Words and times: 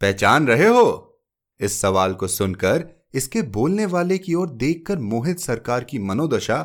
पहचान 0.00 0.46
रहे 0.46 0.66
हो? 0.66 1.18
इस 1.60 1.80
सवाल 1.80 2.12
को 2.14 2.26
सुनकर 2.28 2.84
इसके 3.14 3.42
बोलने 3.42 3.86
वाले 3.86 4.18
की 4.18 4.34
ओर 4.34 4.50
देखकर 4.50 4.98
मोहित 4.98 5.40
सरकार 5.40 5.84
की 5.84 5.98
मनोदशा 5.98 6.58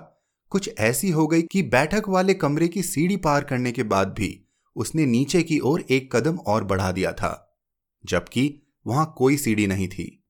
कुछ 0.52 0.70
ऐसी 0.80 1.10
हो 1.10 1.28
गई 1.28 1.42
कि 1.42 1.62
बैठक 1.62 2.10
वाले 2.10 2.34
कमरे 2.34 2.68
की 2.68 2.84
सीढ़ी 2.84 3.18
पार 3.18 3.44
करने 3.44 3.72
के 3.72 3.84
बाद 3.84 4.08
भी 4.08 4.30
उसने 4.76 5.06
नीचे 5.06 5.44
की 5.44 5.60
ओर 5.60 5.86
एक 5.90 6.16
कदम 6.16 6.38
और 6.38 6.64
बढ़ा 6.64 6.92
दिया 6.92 7.12
था, 7.12 7.60
जबकि 8.06 8.62
वहाँ 8.88 9.14
कोई 9.18 9.38
सीढ़ी 9.38 9.68
नहीं 9.68 9.88
थी। 9.88 10.24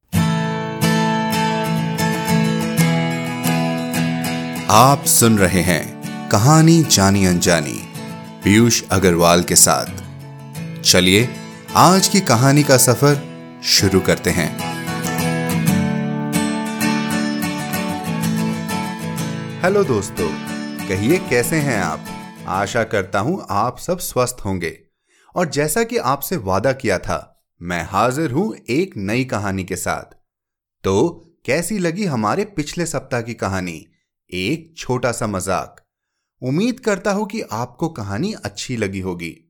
आप 4.70 5.04
सुन 5.06 5.38
रहे 5.38 5.62
हैं 5.62 5.84
कहानी 6.30 6.82
जानी 6.84 7.26
अनजानी, 7.26 7.80
पीयूष 8.44 8.84
अग्रवाल 8.92 9.44
के 9.44 9.56
साथ। 9.56 10.82
चलिए 10.82 11.30
आज 11.76 12.08
की 12.08 12.20
कहानी 12.22 12.64
का 12.64 12.78
सफ़र 12.78 13.62
शुरू 13.64 14.00
करते 14.00 14.30
हैं। 14.30 14.58
हेलो 19.62 19.84
दोस्तों, 19.84 20.30
कहिए 20.88 21.18
कैसे 21.18 21.56
हैं 21.56 21.80
आप? 21.80 22.06
आशा 22.48 22.84
करता 22.84 23.20
हूँ 23.20 23.48
आप 23.50 23.78
सब 23.78 24.00
स्वस्थ 24.00 24.38
होंगे। 24.46 24.80
और 25.36 25.50
जैसा 25.50 25.84
कि 25.84 25.98
आपसे 25.98 26.38
वादा 26.38 26.74
किया 26.74 27.00
था, 27.00 27.46
मैं 27.62 27.84
हाजिर 27.84 28.32
हूँ 28.32 28.56
एक 28.70 28.98
नई 28.98 29.24
कहानी 29.24 29.64
के 29.64 29.76
साथ। 29.76 30.16
तो 30.84 31.26
कैसी 31.46 31.78
लगी 31.80 32.06
हमारे 32.06 32.46
पिछले 32.46 32.86
सप्ताह 32.86 33.22
की 33.22 33.34
कहानी? 33.34 33.86
एक 34.34 34.74
छोटा 34.78 35.12
सा 35.12 35.28
मज़ाक। 35.28 35.76
उम्मीद 36.42 36.80
करता 36.80 37.12
हूँ 37.12 37.28
कि 37.28 37.42
आपको 37.42 37.90
कहानी 37.90 38.34
अच्छी 38.34 38.78
लगी 38.78 39.00
होगी। 39.00 39.43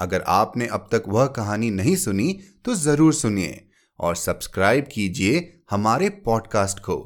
अगर 0.00 0.22
आपने 0.26 0.66
अब 0.66 0.88
तक 0.92 1.02
वह 1.08 1.26
कहानी 1.26 1.70
नहीं 1.70 1.96
सुनी 1.96 2.32
तो 2.64 2.74
ज़रूर 2.74 3.14
सुनिए 3.14 3.68
और 4.00 4.16
सब्सक्राइब 4.16 4.88
कीजिए 4.92 5.62
हमारे 5.70 6.08
पॉडकास्ट 6.08 6.78
को, 6.78 6.96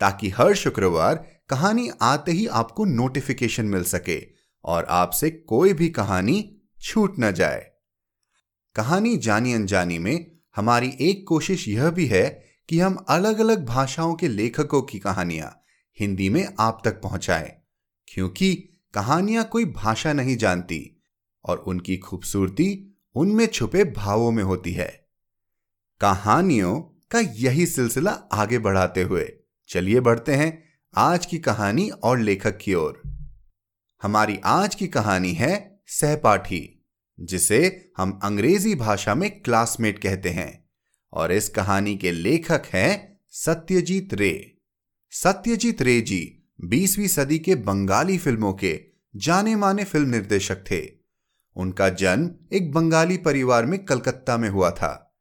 ताकि 0.00 0.28
हर 0.28 0.54
शुक्रवार 0.54 1.24
कहानी 1.48 1.88
आते 2.02 2.32
ही 2.32 2.46
आपको 2.46 2.84
नोटिफिकेशन 2.84 3.66
मिल 3.66 3.84
सके 3.84 4.20
और 4.64 4.84
आपसे 4.84 5.30
कोई 5.30 5.72
भी 5.72 5.88
कहानी 5.88 6.62
छूट 6.82 7.14
न 7.20 7.32
जाए। 7.32 7.70
कहानी 8.76 9.16
जानी 9.16 9.52
अनजानी 9.52 9.98
में 9.98 10.26
हमारी 10.56 10.92
एक 11.00 11.24
कोशिश 11.28 11.68
यह 11.68 11.90
भी 11.90 12.06
है 12.06 12.24
कि 12.68 12.78
हम 12.80 12.96
अलग 13.08 13.38
अलग 13.38 13.64
भाषाओं 13.66 14.14
के 14.14 14.28
लेखकों 14.28 14.82
की 14.82 14.98
कहानियाँ 14.98 15.50
हिंदी 15.98 16.28
में 16.28 16.46
आप 16.60 16.80
तक 16.84 17.00
पहुंचाएँ, 17.02 17.52
क्योंकि 18.08 18.54
कहानियाँ 18.94 19.44
कोई 19.44 19.64
भाषा 19.64 20.12
नहीं 20.12 20.36
जानती। 20.36 20.93
और 21.44 21.58
उनकी 21.58 21.96
खूबसूरती 21.96 22.96
उनमें 23.14 23.46
छुपे 23.46 23.84
भावों 23.84 24.30
में 24.32 24.42
होती 24.42 24.72
है। 24.72 25.08
कहानियों 26.00 26.80
का 27.10 27.20
यही 27.20 27.66
सिलसिला 27.66 28.10
आगे 28.10 28.58
बढ़ाते 28.58 29.02
हुए। 29.02 29.32
चलिए 29.68 30.00
बढ़ते 30.00 30.34
हैं 30.34 30.64
आज 30.96 31.26
की 31.26 31.38
कहानी 31.38 31.90
और 31.90 32.18
लेखक 32.18 32.58
की 32.58 32.74
ओर। 32.74 33.02
हमारी 34.02 34.38
आज 34.44 34.74
की 34.74 34.86
कहानी 34.86 35.32
है 35.32 35.80
सहपाठी, 35.86 36.86
जिसे 37.20 37.92
हम 37.96 38.20
अंग्रेज़ी 38.22 38.74
भाषा 38.74 39.14
में 39.14 39.42
क्लासमेट 39.42 39.98
कहते 39.98 40.30
हैं 40.30 40.68
और 41.12 41.32
इस 41.32 41.48
कहानी 41.48 41.96
के 41.96 42.12
लेखक 42.12 42.62
हैं 42.72 43.20
सत्यजीत 43.30 44.14
रे। 44.14 44.58
सत्यजीत 45.10 45.82
रे 45.82 46.00
जी 46.00 46.42
बीसवीं 46.64 47.08
सदी 47.08 47.38
के 47.38 47.54
बंगाली 47.54 48.18
फ़िल्मों 48.18 48.52
के 48.52 48.84
जाने 49.16 49.56
माने 49.56 49.84
फ़िल्म 49.84 50.08
निर्देशक 50.08 50.64
थे। 50.70 50.93
उनका 51.56 51.88
जन्म 51.88 52.30
एक 52.52 52.72
बंगाली 52.72 53.16
परिवार 53.16 53.66
में 53.66 53.84
कलकत्ता 53.84 54.36
में 54.36 54.48
हुआ 54.48 54.70
था। 54.70 55.16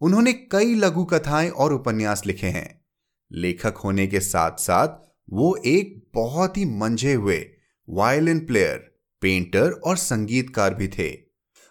उन्होंने 0.00 0.32
कई 0.32 0.74
लघु 0.74 1.04
कथाएँ 1.04 1.48
और 1.48 1.72
उपन्यास 1.72 2.26
लिखे 2.26 2.46
हैं। 2.46 2.84
लेखक 3.32 3.74
होने 3.76 4.06
के 4.06 4.20
साथ 4.20 4.50
साथ 4.50 4.88
वो 5.30 5.56
एक 5.56 6.10
बहुत 6.14 6.56
ही 6.56 6.64
मंझे 6.64 7.14
हुए 7.14 7.50
वायलिन 7.88 8.46
प्लेयर, 8.46 8.98
पेंटर 9.20 9.70
और 9.70 9.96
संगीतकार 9.96 10.74
भी 10.74 10.88
थे। 10.88 11.18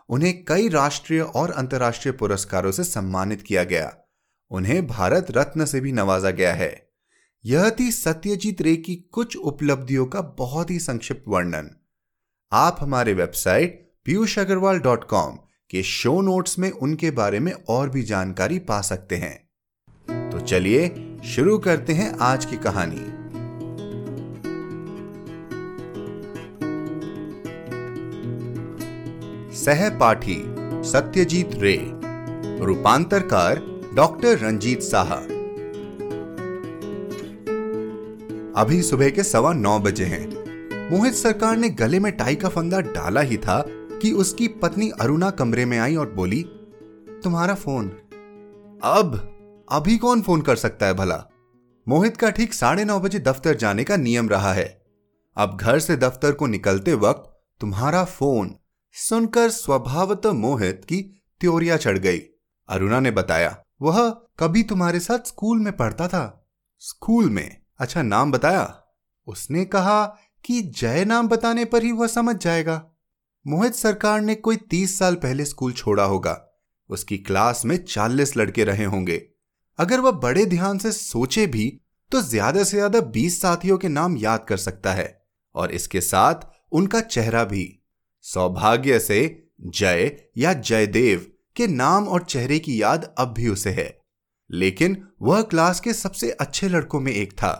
उन्हें 0.09 0.45
कई 0.45 0.69
राष्ट्रीय 0.69 1.21
और 1.21 1.51
अंतर्राष्ट्रीय 1.51 2.11
पुरस्कारों 2.11 2.71
से 2.71 2.83
सम्मानित 2.83 3.41
किया 3.41 3.63
गया। 3.63 3.97
उन्हें 4.49 4.87
भारत 4.87 5.27
रत्न 5.31 5.65
से 5.65 5.79
भी 5.79 5.91
नवाजा 5.91 6.29
गया 6.29 6.53
है। 6.53 6.89
यह 7.45 7.69
थी 7.79 7.91
सत्यजीत 7.91 8.61
रे 8.61 8.75
की 8.75 8.95
कुछ 8.95 9.37
उपलब्धियों 9.37 10.05
का 10.05 10.21
बहुत 10.21 10.71
ही 10.71 10.79
संक्षिप्त 10.79 11.23
वर्णन। 11.27 11.71
आप 12.51 12.77
हमारे 12.79 13.13
website 13.13 13.86
Piyush 14.07 14.39
Agarwal 14.39 14.79
dot 14.79 15.03
com 15.03 15.35
के 15.69 15.83
शो 15.83 16.21
नोट्स 16.21 16.59
में 16.59 16.71
उनके 16.71 17.11
बारे 17.11 17.39
में 17.39 17.53
और 17.67 17.89
भी 17.89 18.03
जानकारी 18.03 18.59
पा 18.59 18.81
सकते 18.81 19.15
हैं। 19.15 20.29
तो 20.29 20.39
चलिए 20.39 21.17
शुरू 21.25 21.57
करते 21.57 21.93
हैं 21.93 22.17
आज 22.19 22.45
की 22.45 22.57
कहानी। 22.57 23.01
सहपाठी 29.55 30.43
सत्यजीत 30.89 31.49
रे, 31.53 31.77
रूपांतरकार 32.65 33.61
डॉक्टर 33.93 34.39
रंजीत 34.39 34.81
साहा। 34.81 35.15
अभी 38.61 38.81
सुबह 38.81 39.09
के 39.09 39.23
सवा 39.23 39.53
नौ 39.53 39.79
बजे 39.79 40.05
हैं। 40.05 40.27
मोहित 40.91 41.13
सरकार 41.13 41.57
ने 41.57 41.69
गले 41.69 41.99
में 41.99 42.11
टाई 42.11 42.35
का 42.35 42.49
फंदा 42.49 42.79
डाला 42.79 43.21
ही 43.21 43.37
था 43.37 43.76
कि 44.01 44.11
उसकी 44.11 44.47
पत्नी 44.47 44.89
अरुणा 44.89 45.29
कमरे 45.29 45.65
में 45.65 45.79
आई 45.79 45.95
और 45.95 46.13
बोली, 46.13 46.43
तुम्हारा 47.23 47.55
फ़ोन। 47.55 47.87
अब? 48.83 49.33
अभी 49.71 49.97
कौन 49.97 50.21
फ़ोन 50.21 50.41
कर 50.41 50.55
सकता 50.55 50.85
है 50.85 50.93
भला? 50.93 51.25
मोहित 51.87 52.17
का 52.17 52.29
ठीक 52.29 52.53
साढ़े 52.53 52.85
नौ 52.85 52.99
बजे 52.99 53.19
दफ्तर 53.19 53.55
जाने 53.55 53.83
का 53.83 53.97
नियम 53.97 54.29
रहा 54.29 54.53
है। 54.53 54.85
अब 55.37 55.57
घर 55.57 55.79
से 55.79 55.97
दफ्तर 55.97 56.31
को 56.31 56.47
निकलते 56.47 56.93
वक्त 56.93 57.43
तुम्हारा 57.59 58.05
फ़ोन 58.05 58.55
सुनकर 58.93 59.49
स्वभावतः 59.49 60.31
मोहित 60.31 60.85
की 60.85 61.23
त्योरिया 61.39 61.77
चढ़ 61.77 61.97
गई। 61.97 62.19
अरुणा 62.69 62.99
ने 62.99 63.11
बताया, 63.11 63.63
वह 63.81 64.09
कभी 64.39 64.63
तुम्हारे 64.63 64.99
साथ 64.99 65.27
स्कूल 65.27 65.59
में 65.59 65.77
पढ़ता 65.77 66.07
था? 66.07 66.47
स्कूल 66.79 67.29
में? 67.29 67.61
अच्छा 67.79 68.01
नाम 68.01 68.31
बताया? 68.31 68.83
उसने 69.27 69.65
कहा 69.65 70.05
कि 70.45 70.61
जय 70.61 71.05
नाम 71.05 71.27
बताने 71.27 71.65
पर 71.65 71.83
ही 71.83 71.91
वह 71.91 72.07
समझ 72.07 72.35
जाएगा। 72.35 72.91
मोहित 73.47 73.75
सरकार 73.75 74.21
ने 74.21 74.33
कोई 74.35 74.55
तीस 74.69 74.97
साल 74.99 75.15
पहले 75.15 75.45
स्कूल 75.45 75.73
छोड़ा 75.73 76.03
होगा। 76.03 76.35
उसकी 76.89 77.17
क्लास 77.17 77.61
में 77.65 77.75
चालीस 77.85 78.35
लड़के 78.37 78.63
रहे 78.63 78.85
होंगे। 78.85 79.21
अगर 79.79 79.99
वह 79.99 80.11
बड़े 80.13 80.45
ध्यान 80.45 80.77
से 80.77 80.91
सोचे 80.91 81.45
भी 81.47 81.69
तो 82.11 82.21
ज़्यादा 82.21 82.63
से 82.63 82.77
ज़्यादा 82.77 83.01
बीस 83.13 83.41
साथियों 83.41 83.77
के 83.77 83.87
नाम 83.89 84.17
याद 84.17 84.45
कर 84.49 84.57
सकता 84.57 84.93
है, 84.93 85.07
और 85.55 85.71
इसके 85.71 86.01
साथ 86.01 86.45
उनका 86.71 87.01
चेहरा 87.01 87.43
भी। 87.45 87.65
सौभाग्य 88.25 88.99
से 88.99 89.49
जय 89.61 90.11
या 90.37 90.53
जयदेव 90.53 91.25
के 91.55 91.67
नाम 91.69 92.07
और 92.07 92.23
चेहरे 92.23 92.59
की 92.59 92.81
याद 92.81 93.13
अब 93.19 93.33
भी 93.33 93.47
उसे 93.49 93.69
है। 93.71 93.89
लेकिन 94.49 95.03
वह 95.21 95.41
क्लास 95.43 95.79
के 95.79 95.93
सबसे 95.95 96.31
अच्छे 96.31 96.69
लड़कों 96.69 96.99
में 96.99 97.11
एक 97.13 97.33
था। 97.33 97.53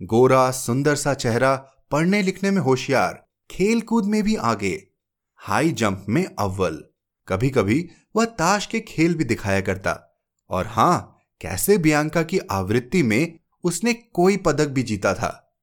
गोरा, 0.00 0.50
सुंदर 0.52 0.94
सा 0.96 1.14
चेहरा 1.14 1.54
पढ़ने 1.90 2.22
लिखने 2.22 2.50
में 2.50 2.62
होशियार, 2.62 3.24
खेलकूद 3.50 4.04
में 4.04 4.22
भी 4.22 4.36
आगे। 4.36 4.76
हाई 5.36 5.72
जंप 5.72 6.06
में 6.08 6.26
अव्वल। 6.38 6.84
कभी 7.28 7.50
कभी 7.50 7.88
वह 8.16 8.24
ताश 8.24 8.66
के 8.66 8.80
खेल 8.80 9.14
भी 9.14 9.24
दिखाया 9.24 9.60
करता। 9.60 10.20
और 10.50 10.66
हाँ, 10.66 11.18
कैसे 11.40 11.78
बियांका 11.78 12.22
की 12.22 12.38
आवृत्ति 12.38 13.02
में 13.02 13.38
उसने 13.64 13.94
कोई 13.94 14.36
पदक 14.36 14.66
भी 14.66 14.82
जीता 14.82 15.14
था। 15.14 15.58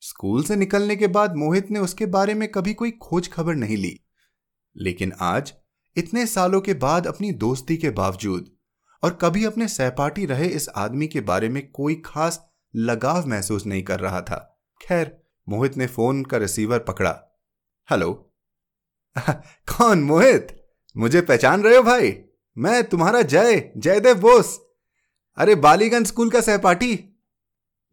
स्कूल 0.00 0.44
से 0.44 0.56
निकलने 0.56 0.96
के 0.96 1.06
बाद 1.06 1.36
मोहित 1.36 1.70
ने 1.70 1.78
उसके 1.78 2.06
बारे 2.06 2.34
में 2.34 2.48
कभी 2.48 2.74
कोई 2.74 2.90
खोज 2.90 3.32
खबर 3.32 3.54
नहीं 3.54 3.76
ली। 3.76 4.00
लेकिन 4.76 5.12
आज, 5.20 5.54
इतने 5.96 6.26
सालों 6.26 6.60
के 6.60 6.74
बाद 6.74 7.06
अपनी 7.06 7.32
दोस्ती 7.32 7.76
के 7.76 7.90
बावजूद, 7.90 8.56
और 9.02 9.18
कभी 9.22 9.44
अपने 9.44 9.68
सहपाठी 9.68 10.26
रहे 10.26 10.46
इस 10.46 10.68
आदमी 10.68 11.06
के 11.06 11.20
बारे 11.20 11.48
में 11.48 11.70
कोई 11.70 12.02
खास 12.04 12.46
लगाव 12.76 13.26
महसूस 13.26 13.66
नहीं 13.66 13.82
कर 13.82 14.00
रहा 14.00 14.20
था। 14.20 14.62
खैर, 14.82 15.22
मोहित 15.48 15.76
ने 15.76 15.86
फ़ोन 15.86 16.24
का 16.24 16.36
रिसीवर 16.36 16.78
पकड़ा। 16.78 17.40
हेलो 17.90 18.28
कौन 19.68 20.02
मोहित? 20.02 20.66
मुझे 20.96 21.20
पहचान 21.20 21.62
रहे 21.62 21.76
हो 21.76 21.82
भाई। 21.82 22.18
मैं 22.58 22.84
तुम्हारा 22.84 23.22
जय, 23.22 23.72
जयदेव 23.76 24.14
बोस। 24.14 24.60
अरे, 25.36 25.54
बालीगंज 25.54 26.06
स्कूल 26.06 26.30
का 26.30 26.40
सहपाठी। 26.40 27.20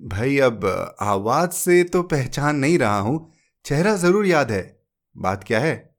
भाई, 0.01 0.37
अब, 0.37 0.95
आवाज़ 1.01 1.49
से 1.49 1.83
तो 1.83 2.03
पहचान 2.03 2.55
नहीं 2.55 2.79
रहा 2.79 2.99
हूँ। 2.99 3.31
चेहरा 3.65 3.95
ज़रूर 3.95 4.25
याद 4.25 4.51
है। 4.51 4.83
बात 5.17 5.43
क्या 5.43 5.59
है? 5.59 5.95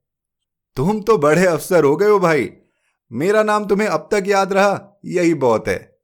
तुम 0.75 1.01
तो 1.01 1.17
बड़े 1.17 1.45
अफसर 1.45 1.83
हो 1.83 1.95
गए 1.95 2.07
हो 2.07 2.19
भाई। 2.19 2.51
मेरा 3.11 3.43
नाम 3.43 3.65
तुम्हें 3.65 3.87
अब 3.87 4.09
तक 4.11 4.23
याद 4.27 4.53
रहा। 4.53 4.99
यही 5.05 5.33
बहुत 5.33 5.67
है। 5.67 5.99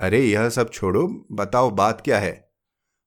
अरे, 0.00 0.20
यह 0.20 0.48
सब 0.48 0.70
छोड़ो। 0.70 1.26
बताओ, 1.32 1.70
बात 1.70 2.00
क्या 2.00 2.18
है? 2.18 2.50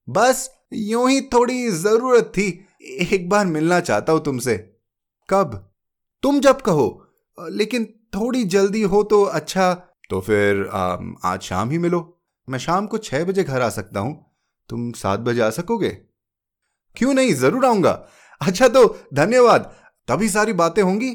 बस, 0.09 0.51
यूँ 0.73 1.09
ही 1.09 1.21
थोड़ी 1.21 1.71
ज़रूरत 1.71 2.23
थी। 2.23 2.65
एक 2.81 3.29
बार 3.29 3.45
मिलना 3.45 3.79
चाहता 3.79 4.13
हूँ 4.13 4.23
तुमसे। 4.23 4.70
कब? 5.31 5.55
तुम 6.23 6.39
जब 6.39 6.61
कहो 6.61 7.07
लेकिन 7.37 7.85
थोड़ी 8.15 8.43
जल्दी 8.45 8.81
हो 8.83 9.03
तो 9.03 9.23
अच्छा। 9.23 9.73
तो 10.09 10.19
फिर 10.21 10.65
आ, 10.67 10.97
आज 11.25 11.41
शाम 11.41 11.69
ही 11.69 11.77
मिलो। 11.77 11.99
मैं 12.47 12.59
शाम 12.59 12.87
को 12.87 12.97
छह 12.97 13.23
बजे 13.25 13.43
घर 13.43 13.61
आ 13.61 13.69
सकता 13.69 13.99
हूँ। 13.99 14.13
तुम 14.69 14.91
सात 14.91 15.19
बजे 15.19 15.41
आ 15.41 15.49
सकोगे? 15.49 15.89
क्यों 16.97 17.13
नहीं? 17.13 17.33
ज़रूर 17.33 17.65
आऊँगा। 17.65 17.91
अच्छा 18.41 18.67
तो 18.67 18.85
धन्यवाद। 19.13 19.73
तभी 20.07 20.29
सारी 20.29 20.53
बातें 20.53 20.81
होंगी। 20.83 21.11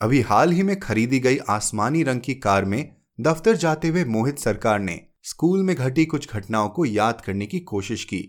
अभी 0.00 0.20
हाल 0.20 0.52
ही 0.52 0.62
में 0.62 0.78
खरीदी 0.80 1.18
गई 1.18 1.38
आसमानी 1.48 2.02
रंग 2.02 2.20
की 2.20 2.34
कार 2.34 2.64
में 2.64 2.96
दफ्तर 3.20 3.56
जाते 3.56 3.88
हुए 3.88 4.04
मोहित 4.04 4.38
सरकार 4.38 4.78
ने 4.78 5.00
स्कूल 5.24 5.62
में 5.62 5.74
घटी 5.76 6.04
कुछ 6.06 6.34
घटनाओं 6.34 6.68
को 6.68 6.84
याद 6.84 7.20
करने 7.20 7.46
की 7.46 7.60
कोशिश 7.60 8.04
की। 8.04 8.24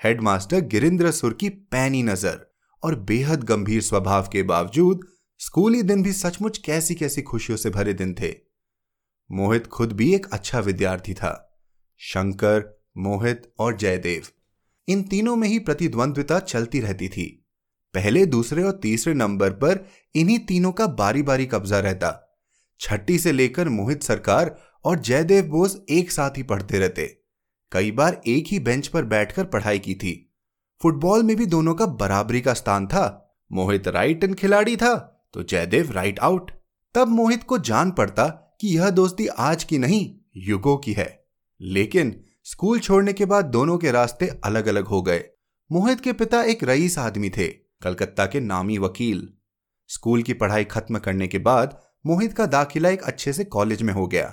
हेडमास्टर 0.00 0.60
गिरिंद्र 0.66 1.10
सुर 1.10 1.32
की 1.32 1.48
पैनी 1.48 2.02
नज़र। 2.02 2.49
और 2.82 2.94
बेहद 2.94 3.44
गंभीर 3.44 3.82
स्वभाव 3.82 4.28
के 4.32 4.42
बावजूद, 4.42 5.00
स्कूली 5.38 5.82
दिन 5.82 6.02
भी 6.02 6.12
सचमुच 6.12 6.58
कैसी 6.58 6.94
कैसी 6.94 7.22
खुशियों 7.22 7.58
से 7.58 7.70
भरे 7.70 7.94
दिन 7.94 8.14
थे। 8.14 8.34
मोहित 9.30 9.66
खुद 9.66 9.92
भी 9.92 10.14
एक 10.14 10.26
अच्छा 10.32 10.60
विद्यार्थी 10.60 11.14
था, 11.14 11.58
शंकर, 11.96 12.82
मोहित 12.98 13.52
और 13.58 13.76
जयदेव। 13.76 14.26
इन 14.88 15.02
तीनों 15.02 15.36
में 15.36 15.48
ही 15.48 15.58
प्रतिद्वंद्विता 15.58 16.38
चलती 16.38 16.80
रहती 16.80 17.08
थी। 17.08 17.46
पहले 17.94 18.26
दूसरे 18.26 18.62
और 18.62 18.78
तीसरे 18.82 19.14
नंबर 19.14 19.50
पर 19.50 19.88
इन्हीं 20.14 20.38
तीनों 20.38 20.72
का 20.72 20.86
बारी 20.86 21.22
बारी 21.22 21.46
कब्जा 21.46 21.80
रहता। 21.80 22.38
छठी 22.80 23.18
से 23.18 23.32
लेकर 23.32 23.68
मोहित 23.68 24.02
सरकार 24.02 24.56
और 24.84 24.98
जयदेव 24.98 25.44
बोस 25.44 25.84
एक 25.90 26.12
साथ 26.12 26.30
ही 26.36 26.42
पढ़ते 26.42 26.78
रहते। 26.78 27.06
कई 27.72 27.90
बार 27.90 28.20
एक 28.26 28.44
ही 28.46 28.58
बेंच 28.58 28.88
पर 28.88 29.04
बैठकर 29.04 29.44
पढ़ाई 29.44 29.78
की 29.78 29.94
थी। 29.94 30.29
फुटबॉल 30.80 31.22
में 31.22 31.36
भी 31.36 31.46
दोनों 31.46 31.74
का 31.74 31.86
बराबरी 31.86 32.40
का 32.40 32.54
स्थान 32.54 32.86
था। 32.86 33.36
मोहित 33.50 33.88
राइट 33.88 34.24
इन 34.24 34.34
खिलाड़ी 34.34 34.76
था 34.76 34.94
तो 35.34 35.42
जयदेव 35.42 35.90
राइट 35.92 36.18
आउट। 36.18 36.50
तब 36.94 37.08
मोहित 37.08 37.42
को 37.42 37.58
जान 37.58 37.90
पड़ता 37.90 38.26
कि 38.60 38.68
यह 38.68 38.90
दोस्ती 38.90 39.26
आज 39.26 39.64
की 39.64 39.78
नहीं, 39.78 40.14
युगों 40.36 40.76
की 40.76 40.92
है। 40.92 41.24
लेकिन 41.60 42.14
स्कूल 42.44 42.78
छोड़ने 42.78 43.12
के 43.12 43.24
बाद 43.24 43.44
दोनों 43.44 43.76
के 43.78 43.90
रास्ते 43.90 44.28
अलग 44.44 44.66
अलग 44.66 44.84
हो 44.84 45.02
गए। 45.02 45.24
मोहित 45.70 46.00
के 46.00 46.12
पिता 46.12 46.42
एक 46.42 46.64
रईस 46.64 46.98
आदमी 46.98 47.30
थे, 47.30 47.46
कलकत्ता 47.82 48.26
के 48.26 48.40
नामी 48.40 48.78
वकील। 48.78 49.28
स्कूल 49.90 50.22
की 50.22 50.32
पढ़ाई 50.32 50.64
खत्म 50.64 50.98
करने 50.98 51.28
के 51.28 51.38
बाद 51.38 51.80
मोहित 52.06 52.32
का 52.32 52.46
दाखिला 52.46 52.88
एक 52.88 53.02
अच्छे 53.02 53.32
से 53.32 53.44
कॉलेज 53.44 53.82
में 53.82 53.92
हो 53.94 54.06
गया। 54.06 54.32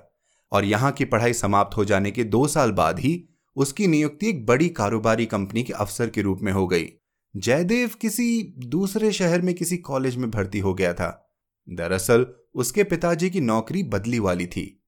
और 0.51 0.65
यहाँ 0.65 0.91
की 0.91 1.05
पढ़ाई 1.05 1.33
समाप्त 1.33 1.77
हो 1.77 1.85
जाने 1.85 2.11
के 2.11 2.23
दो 2.23 2.47
साल 2.47 2.71
बाद 2.71 2.99
ही 2.99 3.13
उसकी 3.57 3.87
नियुक्ति 3.87 4.29
एक 4.29 4.45
बड़ी 4.45 4.69
कारोबारी 4.69 5.25
कंपनी 5.25 5.63
के 5.63 5.73
अफसर 5.73 6.09
के 6.09 6.21
रूप 6.21 6.39
में 6.41 6.51
हो 6.51 6.67
गई। 6.67 6.89
जयदेव 7.37 7.91
किसी 8.01 8.53
दूसरे 8.57 9.11
शहर 9.11 9.41
में 9.41 9.55
किसी 9.55 9.77
कॉलेज 9.77 10.15
में 10.15 10.31
भर्ती 10.31 10.59
हो 10.59 10.73
गया 10.73 10.93
था। 10.93 11.35
दरअसल, 11.69 12.27
उसके 12.55 12.83
पिताजी 12.83 13.29
की 13.29 13.41
नौकरी 13.41 13.83
बदली 13.83 14.19
वाली 14.19 14.47
थी। 14.47 14.83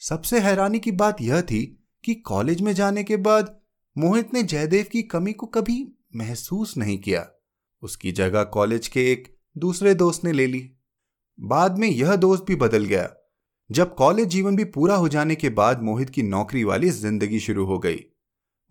सबसे 0.00 0.40
हैरानी 0.40 0.78
की 0.78 0.92
बात 0.92 1.20
यह 1.20 1.40
थी 1.40 1.88
कि 2.04 2.14
कॉलेज 2.14 2.60
में 2.60 2.72
जाने 2.72 3.04
के 3.04 3.16
बाद 3.16 3.60
मोहित 3.98 4.34
ने 4.34 4.42
जयदेव 4.42 4.86
की 4.92 5.02
कमी 5.02 5.32
को 5.32 5.46
कभी 5.46 5.92
महसूस 6.16 6.76
नहीं 6.76 6.98
किया। 6.98 7.30
उसकी 7.82 8.12
जगह 8.12 8.42
कॉलेज 8.42 8.88
के 8.88 9.12
एक 9.12 9.36
दूसरे 9.58 9.94
दोस्त 9.94 10.24
ने 10.24 10.32
ले 10.32 10.46
ली। 10.46 10.72
बाद 11.40 11.78
में 11.78 11.88
यह 11.88 12.16
दोस्त 12.16 12.44
भी 12.44 12.56
बदल 12.56 12.84
गया। 12.84 13.14
जब 13.74 13.94
कॉलेज 13.94 14.28
जीवन 14.28 14.56
भी 14.56 14.64
पूरा 14.64 14.96
हो 14.96 15.08
जाने 15.08 15.34
के 15.34 15.48
बाद 15.50 15.82
मोहित 15.82 16.10
की 16.10 16.22
नौकरी 16.22 16.64
वाली 16.64 16.90
ज़िंदगी 16.90 17.40
शुरू 17.40 17.64
हो 17.66 17.78
गई। 17.78 17.98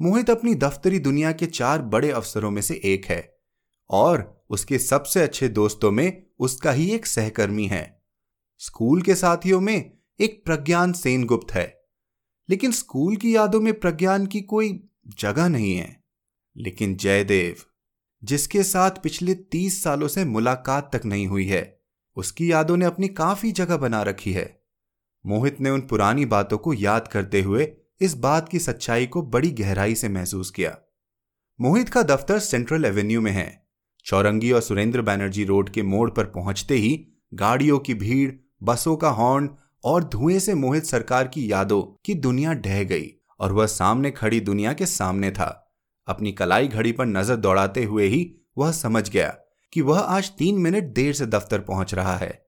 मोहित 0.02 0.30
अपनी 0.30 0.54
दफ्तरी 0.56 1.00
दुनिया 1.00 1.32
के 1.32 1.46
चार 1.46 1.82
बड़े 1.82 2.12
अफसरों 2.12 2.52
में 2.52 2.62
से 2.62 2.80
एक 2.84 3.06
है 3.06 3.38
और 3.90 4.46
उसके 4.50 4.80
सबसे 4.80 5.22
अच्छे 5.22 5.50
दोस्तों 5.50 5.92
में 5.92 6.24
उसका 6.40 6.72
ही 6.72 6.90
एक 6.90 7.06
सहकर्मी 7.06 7.66
है। 7.68 8.02
स्कूल 8.62 9.02
के 9.02 9.16
साथियों 9.16 9.62
में 9.62 9.92
एक 10.20 10.42
प्रज्ञान 10.46 10.94
सेनगुप्त 10.94 11.54
है, 11.54 11.82
लेकिन 12.50 12.72
स्कूल 12.72 13.16
की 13.16 13.36
यादों 13.36 13.62
में 13.62 13.74
प्रज्ञान 13.80 14.26
की 14.26 14.42
कोई 14.42 14.90
जगह 15.20 15.48
नहीं 15.48 15.76
है। 15.76 16.04
लेकिन 16.58 16.96
जयदेव, 16.96 17.56
जिसके 18.24 18.64
साथ 18.64 19.04
पिछले 19.04 19.36
तीस 19.36 19.84
सालों 19.84 20.08
से 20.08 20.26
मुलाकात 20.26 20.90
तक 20.96 21.06
नहीं 21.06 21.28
हुई 21.28 21.48
है, 21.48 21.80
उसकी 22.18 22.52
यादों 22.52 22.78
ने 22.78 22.86
अपनी 22.86 23.08
काफ़ी 23.08 23.52
जगह 23.52 23.78
बना 23.78 24.04
रखी 24.04 24.34
है। 24.34 24.62
मोहित 25.25 25.62
ने 25.62 25.70
उन 25.70 25.81
पुरानी 25.81 26.25
बातों 26.25 26.58
को 26.58 26.74
याद 26.74 27.08
करते 27.08 27.42
हुए 27.42 27.72
इस 28.02 28.14
बात 28.18 28.50
की 28.50 28.60
सच्चाई 28.60 29.06
को 29.06 29.22
बड़ी 29.22 29.52
गहराई 29.52 29.96
से 29.96 30.10
महसूस 30.10 30.52
किया। 30.52 30.78
मोहित 31.62 31.90
का 31.90 32.04
दफ्तर 32.04 32.40
सेंट्रल 32.40 32.86
एवेन्यू 32.86 33.22
में 33.22 33.31
है। 33.31 33.68
चौरंगी 34.06 34.52
और 34.52 34.62
सुरेंद्र 34.62 35.02
बैनर्जी 35.02 35.44
रोड 35.44 35.70
के 35.70 35.84
मोड़ 35.84 36.10
पर 36.10 36.25
पहुँचते 36.25 36.75
ही 36.75 37.08
गाड़ियों 37.34 37.80
की 37.80 37.94
भीड़, 37.94 38.31
बसों 38.64 38.96
का 38.98 39.10
हॉर्न 39.10 39.50
और 39.84 40.04
धुएँ 40.04 40.40
से 40.40 40.54
मोहित 40.54 40.86
सरकार 40.86 41.28
की 41.28 41.52
यादों 41.52 41.81
की 42.06 42.16
दुनिया 42.16 42.54
ढह 42.54 42.84
गई 42.84 43.10
और 43.40 43.52
वह 43.52 43.66
सामने 43.66 44.12
खड़ी 44.12 44.40
दुनिया 44.40 44.74
के 44.74 44.86
सामने 44.86 45.31
था। 45.31 45.60
अपनी 46.08 46.31
कलाई 46.31 46.68
घड़ी 46.68 46.92
पर 46.92 47.06
नज़र 47.06 47.36
दौड़ाते 47.36 47.84
हुए 47.84 48.08
ही 48.08 48.36
वह 48.58 48.72
समझ 48.72 49.10
गया 49.10 49.28
कि 49.74 49.81
वह 49.81 50.00
आज 50.00 50.31
तीन 50.31 50.58
मिनट 50.58 50.84
देर 50.84 51.14
से 51.14 51.26
दफ्तर 51.26 51.60
पहुँच 51.60 51.94
रहा 51.94 52.16
है। 52.18 52.46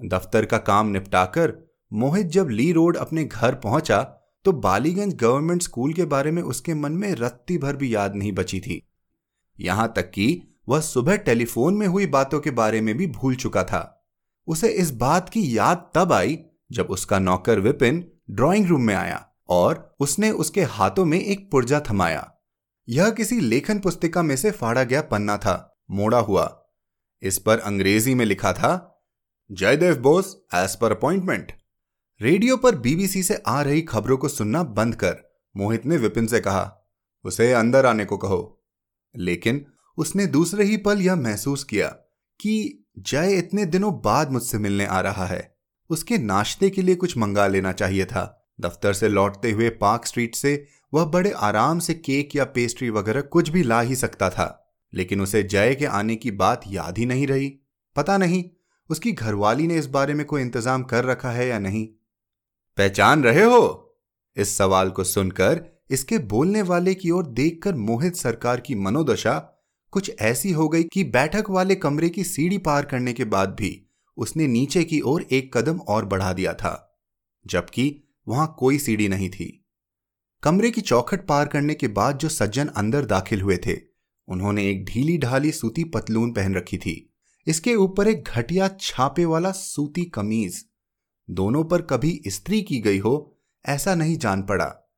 दफ्तर 0.00 0.44
का 0.44 0.58
काम 0.58 0.88
निपटाकर 0.88 1.71
मोहित 1.92 2.26
जब 2.26 2.48
ली 2.48 2.72
रोड 2.72 2.96
अपने 2.96 3.24
घर 3.24 3.54
पहुँचा 3.54 4.02
तो 4.44 4.52
बालीगंज 4.52 5.14
गवर्नमेंट 5.14 5.62
स्कूल 5.62 5.92
के 5.92 6.04
बारे 6.04 6.30
में 6.30 6.42
उसके 6.42 6.74
मन 6.74 6.92
में 6.92 7.12
रत्ती 7.14 7.58
भर 7.58 7.76
भी 7.76 7.94
याद 7.94 8.14
नहीं 8.14 8.32
बची 8.32 8.60
थी। 8.60 8.80
यहाँ 9.58 9.92
तक 9.96 10.10
कि 10.10 10.42
वह 10.68 10.80
सुबह 10.80 11.16
टेलीफोन 11.16 11.74
में 11.74 11.86
हुई 11.86 12.06
बातों 12.06 12.40
के 12.40 12.50
बारे 12.50 12.80
में 12.80 12.96
भी 12.96 13.06
भूल 13.06 13.34
चुका 13.36 13.64
था। 13.64 14.08
उसे 14.48 14.68
इस 14.68 14.90
बात 14.90 15.28
की 15.28 15.58
याद 15.58 15.90
तब 15.94 16.12
आई 16.12 16.38
जब 16.72 16.86
उसका 16.86 17.18
नौकर 17.18 17.60
विपिन 17.60 18.04
ड्राइंग 18.30 18.66
रूम 18.66 18.82
में 18.82 18.94
आया 18.94 19.24
और 19.48 19.96
उसने 20.00 20.30
उसके 20.30 20.62
हाथों 20.62 21.04
में 21.04 21.18
एक 21.20 21.50
पुर्जा 21.50 21.80
थमाया। 21.90 22.28
यह 22.88 23.10
किसी 23.10 23.40
लेखन 23.40 23.78
पुस्तिका 23.78 24.22
में 24.22 24.36
से 24.36 24.50
फाड़ा 24.50 24.82
गया 24.82 25.02
पन्ना 25.02 25.36
था, 25.36 25.84
मोड़ा 25.90 26.18
हुआ। 26.18 26.62
इस 27.22 27.38
पर 27.38 27.58
अंग्रेज़ी 27.58 28.14
में 28.14 28.24
लिखा 28.24 28.52
था, 28.52 29.02
Jaidev 29.50 29.96
Bose 29.96 30.36
as 30.54 30.76
per 30.76 30.90
appointment 30.90 31.52
radio 32.22 32.56
पर 32.56 32.74
बीबीसी 32.74 33.22
से 33.22 33.42
आ 33.46 33.62
रही 33.62 33.82
खबरों 33.82 34.16
को 34.16 34.28
सुनना 34.28 34.62
बंद 34.62 34.94
कर, 34.94 35.40
मोहित 35.56 35.86
ने 35.86 35.96
विपिन 35.96 36.26
से 36.26 36.40
कहा, 36.40 36.90
उसे 37.24 37.52
अंदर 37.52 37.86
आने 37.86 38.04
को 38.04 38.16
कहो। 38.16 38.64
लेकिन 39.16 39.66
उसने 39.96 40.26
दूसरे 40.26 40.64
ही 40.64 40.76
पल 40.76 41.00
यह 41.00 41.16
महसूस 41.16 41.64
किया 41.64 41.88
कि 42.40 42.84
जय 42.98 43.38
इतने 43.38 43.66
दिनों 43.66 44.00
बाद 44.00 44.32
मुझसे 44.32 44.58
मिलने 44.58 44.86
आ 44.86 45.00
रहा 45.00 45.26
है। 45.26 45.56
उसके 45.90 46.18
नाश्ते 46.18 46.70
के 46.70 46.82
लिए 46.82 46.94
कुछ 46.94 47.18
मंगा 47.18 47.46
लेना 47.46 47.72
चाहिए 47.72 48.04
था। 48.04 48.52
दफ्तर 48.60 48.92
से 48.92 49.08
लौटते 49.08 49.50
हुए 49.50 49.68
पार्क 49.68 50.06
स्ट्रीट 50.06 50.34
से 50.34 50.66
वह 50.94 51.04
बड़े 51.04 51.30
आराम 51.30 51.78
से 51.78 51.94
केक 51.94 52.36
या 52.36 52.44
पेस्ट्री 52.44 52.90
वगैरह 52.90 53.20
कुछ 53.20 53.48
भी 53.48 53.62
ला 53.62 53.80
ही 53.80 53.96
सकता 53.96 54.30
था। 54.30 54.74
लेकिन 54.94 55.20
उसे 55.20 55.42
जय 55.42 55.74
के 55.74 55.84
आने 55.84 56.16
की 56.16 56.30
बात 56.30 56.60
याद 56.68 56.98
ही 56.98 57.06
नहीं 57.06 57.26
रही। 57.26 57.58
पता 57.96 58.18
नहीं, 58.18 58.44
उसकी 58.90 59.12
घरवाली 59.12 59.66
ने 59.66 59.76
इस 59.76 59.86
बारे 59.86 60.14
में 60.14 60.26
कोई 60.26 60.42
इंतज़ाम 60.42 60.82
कर 60.82 61.04
रखा 61.04 61.30
है 61.30 61.48
या 61.48 61.58
नहीं। 61.58 61.88
पहचान 62.82 63.22
रहे 63.24 63.42
हो? 63.42 63.96
इस 64.36 64.56
सवाल 64.56 64.90
को 64.90 65.04
सुनकर 65.04 65.60
इसके 65.90 66.18
बोलने 66.18 66.62
वाले 66.62 66.94
की 66.94 67.10
ओर 67.10 67.26
देखकर 67.26 67.74
मोहित 67.74 68.16
सरकार 68.16 68.60
की 68.60 68.74
मनोदशा 68.74 69.38
कुछ 69.92 70.10
ऐसी 70.20 70.52
हो 70.52 70.68
गई 70.68 70.82
कि 70.82 71.04
बैठक 71.04 71.50
वाले 71.50 71.74
कमरे 71.74 72.08
की 72.08 72.24
सीढ़ी 72.24 72.58
पार 72.58 72.84
करने 72.84 73.12
के 73.12 73.24
बाद 73.24 73.48
भी 73.48 73.70
उसने 74.16 74.46
नीचे 74.46 74.84
की 74.84 75.00
ओर 75.00 75.22
एक 75.22 75.56
कदम 75.56 75.78
और 75.78 76.04
बढ़ा 76.04 76.32
दिया 76.32 76.54
था, 76.54 77.00
जबकि 77.46 78.02
वहाँ 78.28 78.56
कोई 78.58 78.78
सीढ़ी 78.78 79.08
नहीं 79.08 79.30
थी। 79.30 79.66
कमरे 80.42 80.70
की 80.70 80.80
चौखट 80.80 81.26
पार 81.26 81.48
करने 81.48 81.74
के 81.74 81.88
बाद 81.88 82.18
जो 82.18 82.28
सज्जन 82.28 82.66
अंदर 82.66 83.04
दाखिल 83.04 83.42
हुए 83.42 83.56
थे, 83.56 83.76
उन्होंने 84.28 84.70
एक 84.70 84.84
ढीली 84.84 85.18
ढाली 85.18 85.52
सूती 85.52 85.84
पतलून 85.84 86.32
पहन 86.32 86.54
रखी 86.54 86.78
थी। 86.78 87.14
इसके 87.46 87.74
ऊपर 87.74 88.08
एक 88.08 88.28
घटिया 88.28 88.70
छापे 88.80 89.24
वाला 89.24 89.52
सूती 89.52 90.04
कमीज 90.04 90.64
दोनों 91.32 91.64
पर 91.64 91.82
कभी 91.82 92.22
स्त्री 92.26 92.62
की 92.62 92.80
गई 92.80 92.98
हो, 92.98 93.38
ऐसा 93.66 93.94
नहीं 93.94 94.16
जान 94.16 94.42
पड़ा। 94.42 94.92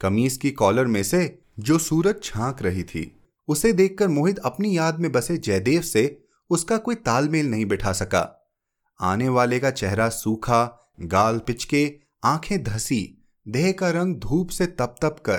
कमीज 0.00 0.36
की 0.36 0.50
कॉलर 0.50 0.86
में 0.86 1.02
से 1.02 1.42
जो 1.58 1.78
सूरज 1.78 2.16
झाँक 2.24 2.62
रही 2.62 2.82
थी, 2.82 3.20
उसे 3.48 3.72
देखकर 3.72 4.08
मोहित 4.08 4.38
अपनी 4.38 4.78
याद 4.78 5.00
में 5.00 5.12
बसे 5.12 5.38
जयदेव 5.38 5.82
से 5.82 6.24
उसका 6.50 6.76
कोई 6.76 6.94
तालमेल 6.94 7.50
नहीं 7.50 7.66
बिठा 7.66 7.92
सका। 7.92 8.52
आने 9.00 9.28
वाले 9.28 9.60
का 9.60 9.70
चेहरा 9.70 10.08
सूखा, 10.08 10.92
गाल 11.00 11.38
पिचके, 11.38 12.00
आँखें 12.24 12.62
धसी, 12.62 13.26
देह 13.48 13.72
का 13.72 13.90
रंग 13.90 14.16
धूप 14.16 14.48
से 14.48 14.66
तप 14.66 14.94
तप 15.02 15.16
कर 15.26 15.36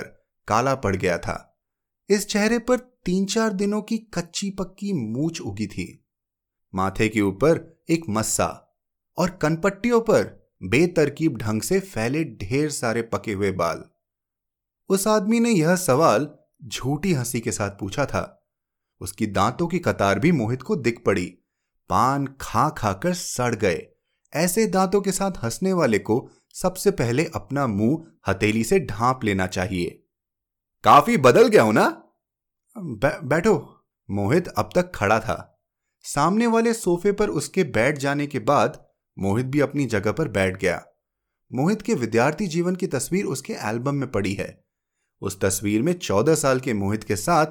काला 0.48 0.74
पड़ 0.74 0.96
गया 0.96 1.18
था। 1.18 1.62
इस 2.08 2.28
चेहरे 2.28 2.58
पर 2.58 2.76
तीन 2.76 3.26
चार 3.26 3.52
दिनों 3.52 3.82
की 3.82 3.98
कच्ची 3.98 4.50
पक्की 4.50 4.92
मूछ 4.92 5.40
उगी 5.40 5.66
थी। 5.66 6.04
माथे 6.74 7.08
के 7.08 7.20
ऊपर 7.20 7.82
एक 7.90 8.02
मस्सा 8.08 8.78
और 9.18 9.30
कनपट्टियों 9.30 10.00
पर 10.00 10.41
बेतरकीब 10.64 11.36
ढंग 11.36 11.62
से 11.62 11.80
फैले 11.80 12.24
ढेर 12.24 12.70
सारे 12.70 13.02
पके 13.02 13.32
हुए 13.32 13.52
बाल। 13.52 13.84
उस 14.88 15.06
आदमी 15.06 15.40
ने 15.40 15.50
यह 15.50 15.76
सवाल 15.76 16.30
झूठी 16.64 17.12
हँसी 17.12 17.40
के 17.40 17.52
साथ 17.52 17.70
पूछा 17.70 18.06
था। 18.06 18.48
उसकी 19.00 19.26
दांतों 19.26 19.66
की 19.66 19.78
कतार 19.78 20.18
भी 20.18 20.32
मोहित 20.32 20.62
को 20.62 20.76
दिख 20.76 21.02
पड़ी। 21.06 21.38
पान 21.88 22.34
खा 22.40 22.68
खाकर 22.68 23.14
सड़ 23.14 23.54
गए। 23.54 23.86
ऐसे 24.34 24.66
दांतों 24.66 25.00
के 25.00 25.12
साथ 25.12 25.32
हंसने 25.44 25.72
वाले 25.72 25.98
को 25.98 26.30
सबसे 26.54 26.90
पहले 26.90 27.30
अपना 27.34 27.66
मुँह 27.66 28.06
हथेली 28.28 28.64
से 28.64 28.80
ढांप 28.80 29.24
लेना 29.24 29.46
चाहिए। 29.46 30.02
काफ़ी 30.84 31.16
बदल 31.16 31.48
गया 31.48 31.62
हो 31.62 31.72
ना? 31.72 32.02
बै, 32.78 33.20
बैठो। 33.24 33.84
मोहित 34.10 34.48
अब 34.48 34.70
तक 34.74 34.92
खड़ा 34.94 35.20
था। 35.20 35.62
सामने 36.02 36.46
वाले 36.46 36.74
सोफे 36.74 37.12
पर 37.12 37.28
उसके 37.28 37.64
बैठ 37.64 37.98
जाने 37.98 38.26
के 38.26 38.38
बाद 38.38 38.91
मोहित 39.18 39.46
भी 39.46 39.60
अपनी 39.60 39.86
जगह 39.86 40.12
पर 40.12 40.28
बैठ 40.28 40.60
गया। 40.60 40.86
मोहित 41.52 41.82
के 41.82 41.94
विद्यार्थी 41.94 42.46
जीवन 42.46 42.76
की 42.76 42.86
तस्वीर 42.86 43.24
उसके 43.24 43.52
एल्बम 43.52 43.94
में 43.94 44.10
पड़ी 44.10 44.34
है। 44.34 44.64
उस 45.20 45.40
तस्वीर 45.40 45.82
में 45.82 45.92
चौदह 45.92 46.34
साल 46.34 46.60
के 46.60 46.72
मोहित 46.72 47.04
के 47.04 47.16
साथ 47.16 47.46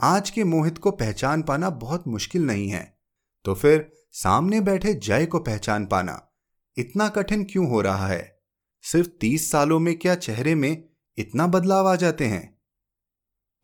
आज 0.00 0.30
के 0.30 0.44
मोहित 0.44 0.78
को 0.78 0.90
पहचान 0.90 1.42
पाना 1.42 1.70
बहुत 1.70 2.08
मुश्किल 2.08 2.42
नहीं 2.42 2.68
है। 2.68 2.98
तो 3.44 3.54
फिर 3.54 3.92
सामने 4.12 4.60
बैठे 4.60 4.94
जय 4.94 5.26
को 5.26 5.38
पहचान 5.38 5.86
पाना 5.86 6.32
इतना 6.78 7.08
कठिन 7.08 7.44
क्यों 7.44 7.68
हो 7.68 7.80
रहा 7.80 8.06
है? 8.06 8.42
सिर्फ़ 8.82 9.08
तीस 9.08 9.50
सालों 9.50 9.78
में 9.78 9.98
क्या 9.98 10.14
चेहरे 10.14 10.54
में 10.54 10.88
इतना 11.18 11.46
बदलाव 11.46 11.88
आ 11.88 11.96
जाते 11.96 12.24
हैं? 12.24 12.58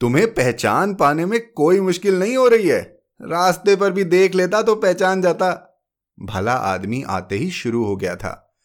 तुम्हें 0.00 0.34
पहचान 0.34 0.94
पाने 0.94 1.26
में 1.26 1.52
कोई 1.52 1.80
मुश्किल 1.80 2.18
नहीं 2.18 2.36
हो 2.36 2.48
रही 2.48 2.68
है। 2.68 2.80
रास्ते 3.22 3.76
पर 3.76 3.92
भी 3.92 4.04
देख 4.04 4.34
लेता 4.34 4.62
तो 4.62 4.74
पहचान 4.74 5.22
जाता। 5.22 5.71
भला 6.22 6.52
आदमी 6.52 7.02
आते 7.02 7.36
ही 7.36 7.50
शुरू 7.50 7.84
हो 7.84 7.96
गया 7.96 8.16
था। 8.16 8.58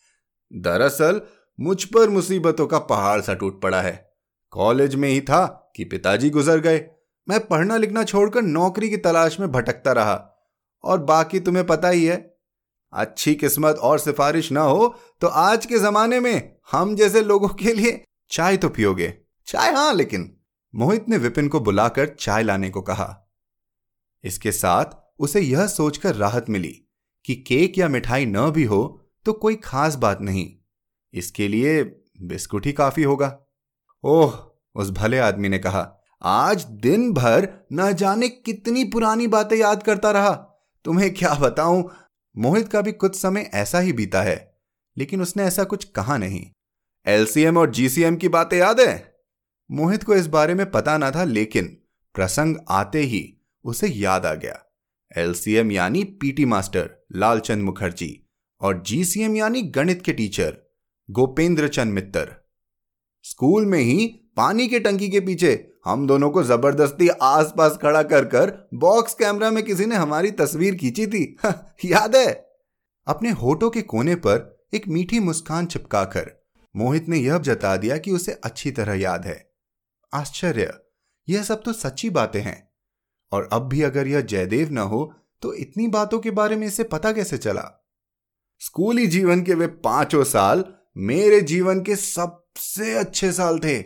दरअसल, 0.53 1.21
मुझ 1.59 1.83
पर 1.83 2.09
मुसीबतों 2.09 2.67
का 2.67 2.79
पहाड़ 2.79 3.21
सा 3.21 3.33
टूट 3.33 3.61
पड़ा 3.61 3.81
है। 3.81 4.13
कॉलेज 4.51 4.95
में 4.95 5.09
ही 5.09 5.21
था 5.21 5.71
कि 5.75 5.83
पिताजी 5.83 6.29
गुजर 6.29 6.59
गए। 6.59 6.89
मैं 7.29 7.47
पढ़ना 7.47 7.77
लिखना 7.77 8.03
छोड़कर 8.03 8.41
नौकरी 8.41 8.89
की 8.89 8.97
तलाश 8.97 9.39
में 9.39 9.51
भटकता 9.51 9.91
रहा। 9.91 10.33
और 10.83 10.99
बाकी 10.99 11.39
तुम्हें 11.39 11.67
पता 11.67 11.89
ही 11.89 12.05
है, 12.05 12.37
अच्छी 12.93 13.35
किस्मत 13.35 13.75
और 13.75 13.99
सिफारिश 13.99 14.51
ना 14.51 14.61
हो 14.61 14.99
तो 15.21 15.27
आज 15.27 15.65
के 15.65 15.79
जमाने 15.79 16.19
में 16.19 16.55
हम 16.71 16.95
जैसे 16.95 17.21
लोगों 17.21 17.47
के 17.47 17.73
लिए 17.73 18.05
चाय 18.31 18.57
तो 18.57 18.69
पियोगे। 18.69 19.17
चाय 19.45 19.73
हाँ 19.73 19.93
लेकिन 19.93 20.37
मोहित 20.75 21.09
ने 21.09 21.17
विपिन 21.17 21.47
को 21.47 21.59
बुलाकर 21.59 22.15
चाय 22.19 22.43
लाने 22.43 22.69
को 22.69 22.81
कहा। 22.81 23.31
इसके 24.23 24.51
साथ 24.51 24.85
उसे 25.19 25.41
यह 25.41 25.67
सोचकर 25.67 26.15
राहत 26.15 26.49
मिली। 26.49 26.86
कि 27.27 27.35
केक 27.35 27.77
या 27.77 27.87
मिठाई 27.87 28.25
न 28.25 28.49
भी 28.51 28.63
हो 28.63 29.09
तो 29.25 29.33
कोई 29.33 29.55
खास 29.55 29.95
बात 29.95 30.21
नहीं। 30.21 30.51
इसके 31.13 31.47
लिए 31.47 31.83
बिस्कुट 32.21 32.65
ही 32.65 32.71
काफ़ी 32.71 33.03
होगा। 33.03 33.39
ओह, 34.03 34.33
उस 34.75 34.91
भले 34.91 35.19
आदमी 35.19 35.49
ने 35.49 35.59
कहा, 35.59 35.93
आज 36.21 36.63
दिन 36.63 37.13
भर 37.13 37.67
न 37.73 37.91
जाने 37.93 38.29
कितनी 38.29 38.83
पुरानी 38.83 39.27
बातें 39.27 39.57
याद 39.57 39.83
करता 39.83 40.11
रहा। 40.11 40.31
तुम्हें 40.85 41.13
क्या 41.13 41.33
बताऊँ, 41.33 41.89
मोहित 42.37 42.67
का 42.67 42.81
भी 42.81 42.91
कुछ 42.91 43.15
समय 43.15 43.49
ऐसा 43.53 43.79
ही 43.79 43.93
बीता 43.93 44.21
है, 44.21 44.57
लेकिन 44.97 45.21
उसने 45.21 45.43
ऐसा 45.43 45.63
कुछ 45.63 45.83
कहा 45.83 46.17
नहीं। 46.17 46.45
एलसीएम 47.05 47.57
और 47.57 47.71
जीसीएम 47.71 48.15
की 48.15 48.29
बातें 48.29 48.57
याद 48.57 48.79
है? 48.79 49.15
मोहित 49.71 50.03
को 50.03 50.15
इस 50.15 50.27
बारे 50.27 50.53
में 50.53 50.71
पता 50.71 50.97
ना 50.97 51.11
था, 51.11 51.23
लेकिन 51.23 51.77
प्रसंग 52.15 52.57
आते 52.69 52.99
ही 52.99 53.37
उसे 53.63 53.87
याद 53.87 54.25
आ 54.25 54.33
गया। 54.33 54.63
एलसीएम 55.15 55.71
यानी 55.71 56.03
पीटी 56.03 56.45
मास्टर 56.45 56.89
लालचंद 57.15 57.63
मुखर्जी 57.63 58.27
और 58.61 58.83
जीसीएम 58.83 59.35
यानी 59.35 59.61
गणित 59.61 60.01
के 60.01 60.13
टीचर 60.13 60.57
गोपेंद्र 61.09 61.67
चंद 61.67 61.93
मित्तर। 61.93 62.47
स्कूल 63.23 63.65
में 63.65 63.79
ही 63.79 64.07
पानी 64.37 64.67
के 64.67 64.79
टंकी 64.79 65.09
के 65.09 65.19
पीछे 65.19 65.71
हम 65.85 66.07
दोनों 66.07 66.29
को 66.29 66.43
ज़बरदस्ती 66.43 67.07
आसपास 67.07 67.77
खड़ा 67.81 68.03
कर 68.03 68.25
कर 68.25 68.69
बॉक्स 68.73 69.13
कैमरा 69.13 69.51
में 69.51 69.63
किसी 69.63 69.85
ने 69.85 69.95
हमारी 69.95 70.31
तस्वीर 70.31 70.75
खींची 70.75 71.07
थी। 71.07 71.37
याद 71.85 72.15
है? 72.15 72.49
अपने 73.07 73.31
होठों 73.31 73.69
के 73.69 73.81
कोने 73.81 74.15
पर 74.15 74.67
एक 74.73 74.87
मीठी 74.87 75.19
मुस्कान 75.19 75.65
चिपकाकर 75.65 76.31
मोहित 76.75 77.09
ने 77.09 77.17
यह 77.17 77.37
जता 77.37 77.77
दिया 77.77 77.97
कि 77.97 78.11
उसे 78.11 78.31
अच्छी 78.31 78.71
तरह 78.71 78.93
याद 78.93 79.25
है। 79.25 79.51
आश्चर्य! 80.13 80.73
यह 81.29 81.43
सब 81.43 81.63
तो 81.63 81.73
सच्ची 81.73 82.09
बातें 82.09 82.41
हैं। 82.41 82.66
और 83.31 83.49
अब 83.51 83.61
भी 83.61 83.81
अगर 83.81 84.07
यह 84.07 84.21
जयदेव 84.21 84.71
न 84.71 84.77
हो 84.77 85.13
तो 85.41 85.53
इतनी 85.53 85.87
बातों 85.87 86.19
के 86.19 86.31
बारे 86.31 86.55
में 86.55 86.67
इसे 86.67 86.83
पता 86.83 87.11
कैसे 87.11 87.37
चला? 87.37 87.87
स्कूली 88.59 89.07
जीवन 89.07 89.43
के 89.43 89.53
वे 89.53 89.67
पाँचों 89.67 90.23
साल 90.23 90.73
मेरे 90.97 91.41
जीवन 91.41 91.81
के 91.81 91.95
सबसे 91.95 92.93
अच्छे 92.93 93.31
साल 93.31 93.59
थे। 93.59 93.85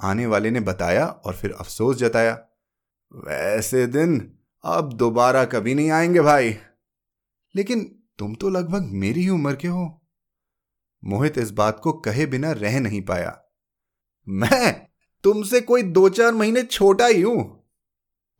आने 0.00 0.26
वाले 0.26 0.50
ने 0.50 0.60
बताया 0.60 1.06
और 1.06 1.36
फिर 1.36 1.52
अफसोस 1.52 1.96
जताया। 1.96 2.32
वैसे 3.12 3.86
दिन 3.86 4.38
अब 4.64 4.92
दोबारा 4.92 5.44
कभी 5.44 5.74
नहीं 5.74 5.90
आएँगे 5.90 6.20
भाई। 6.20 6.56
लेकिन 7.56 8.02
तुम 8.18 8.34
तो 8.34 8.48
लगभग 8.48 8.82
मेरी 8.82 9.20
ही 9.20 9.28
उम्र 9.28 9.56
के 9.56 9.68
हो। 9.68 10.02
मोहित 11.04 11.38
इस 11.38 11.50
बात 11.50 11.80
को 11.80 11.92
कहे 11.92 12.26
बिना 12.26 12.52
रह 12.52 12.80
नहीं 12.80 13.02
पाया। 13.02 13.42
मैं 14.28 14.86
तुमसे 15.22 15.60
कोई 15.60 15.82
दो 15.82 16.08
चार 16.08 16.32
महीने 16.32 16.62
छोटा 16.62 17.06
ही 17.06 17.22
हूँ। 17.22 17.61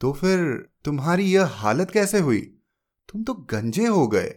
तो 0.03 0.13
फिर 0.13 0.69
तुम्हारी 0.85 1.25
यह 1.25 1.47
हालत 1.47 1.91
कैसे 1.91 2.19
हुई? 2.19 2.41
तुम 3.09 3.25
तो 3.25 3.35
गंजे 3.35 3.87
हो 3.87 4.09
गए। 4.09 4.29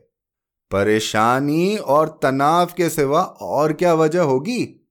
परेशानी 0.72 1.78
और 1.78 2.20
तनाव 2.24 2.66
के 2.66 2.90
सिवा 2.90 3.22
और 3.22 3.74
क्या 3.74 3.94
वजह 3.94 4.22
होगी? 4.22 4.90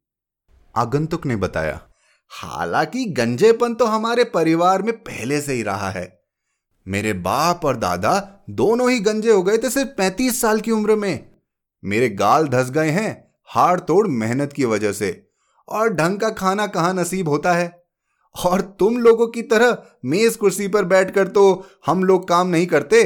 आगंतुक 0.77 1.27
ने 1.27 1.37
बताया, 1.37 1.89
हालाँकि 2.29 3.05
गंजेपन 3.05 3.75
तो 3.75 3.85
हमारे 3.85 4.25
परिवार 4.25 4.83
में 4.83 4.93
पहले 4.93 5.41
से 5.41 5.53
ही 5.53 5.63
रहा 5.63 5.91
है। 5.91 6.23
मेरे 6.89 7.13
बाप 7.13 7.65
और 7.65 7.77
दादा 7.77 8.45
दोनों 8.51 8.91
ही 8.91 9.01
गंजे 9.01 9.33
हो 9.33 9.43
गए 9.43 9.59
थे 9.59 9.71
सिर्फ़ 9.71 9.91
पैंतीस 9.91 10.41
साल 10.41 10.61
की 10.61 10.71
उम्र 10.71 10.97
में। 10.97 11.31
मेरे 11.85 12.09
गाल 12.09 12.49
धस 12.49 12.71
गए 12.71 12.91
हैं, 12.91 13.35
हाड़ 13.45 13.81
तोड़ 13.81 14.09
मेहनत 14.09 14.53
की 14.53 14.65
वजह 14.65 14.93
से। 14.93 15.31
और 15.69 15.89
ढंग 15.89 16.19
का 16.19 16.31
खाना 16.31 16.67
कहाँ 16.67 16.95
नसीब 16.95 17.29
होता 17.29 17.53
है? 17.53 17.84
और 18.35 18.61
तुम 18.81 18.97
लोगों 18.99 19.27
की 19.27 19.43
तरह 19.43 19.77
मेज 20.05 20.37
कुर्सी 20.37 20.69
पर 20.69 20.85
बैठकर 20.85 21.29
तो 21.29 21.45
हम 21.87 22.05
लोग 22.05 22.29
काम 22.29 22.49
नहीं 22.49 22.67
करते। 22.67 23.03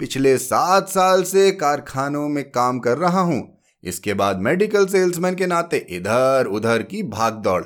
पिछले 0.00 0.36
सात 0.38 0.88
साल 0.88 1.22
से 1.22 1.50
कारखानों 1.52 2.28
में 2.28 2.44
काम 2.50 2.78
कर 2.78 2.98
रहा 2.98 3.20
हूँ। 3.20 3.42
इसके 3.84 4.14
बाद 4.14 4.38
मेडिकल 4.38 4.86
सेल्समैन 4.86 5.34
के 5.34 5.46
नाते 5.46 5.76
इधर 5.90 6.46
उधर 6.46 6.82
की 6.82 7.02
भाग 7.02 7.34
दौड़ 7.34 7.62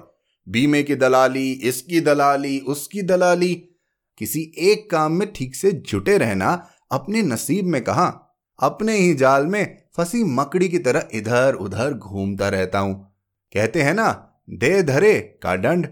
बीमे 0.46 0.82
की 0.82 0.94
दलाली, 0.94 1.50
इसकी 1.52 2.00
दलाली, 2.00 2.58
उसकी 2.58 3.02
दलाली। 3.02 3.54
किसी 4.20 4.40
एक 4.62 4.90
काम 4.90 5.12
में 5.12 5.32
ठीक 5.32 5.54
से 5.54 5.72
जुटे 5.72 6.16
रहना 6.18 6.50
अपने 6.92 7.22
नसीब 7.22 7.66
में 7.66 7.82
कहा। 7.84 8.06
अपने 8.58 8.96
ही 8.96 9.14
जाल 9.14 9.46
में 9.46 9.76
फंसी 9.96 10.22
मकड़ी 10.24 10.68
की 10.68 10.78
तरह 10.78 11.08
इधर 11.14 11.54
उधर 11.54 11.94
घूमता 11.94 12.48
रहता 12.48 12.78
हूँ। 12.78 12.94
कहते 13.52 13.82
हैं 13.82 13.94
ना, 13.94 14.10
दे 14.50 14.82
धरे 14.82 15.18
का 15.42 15.56
दंड। 15.56 15.86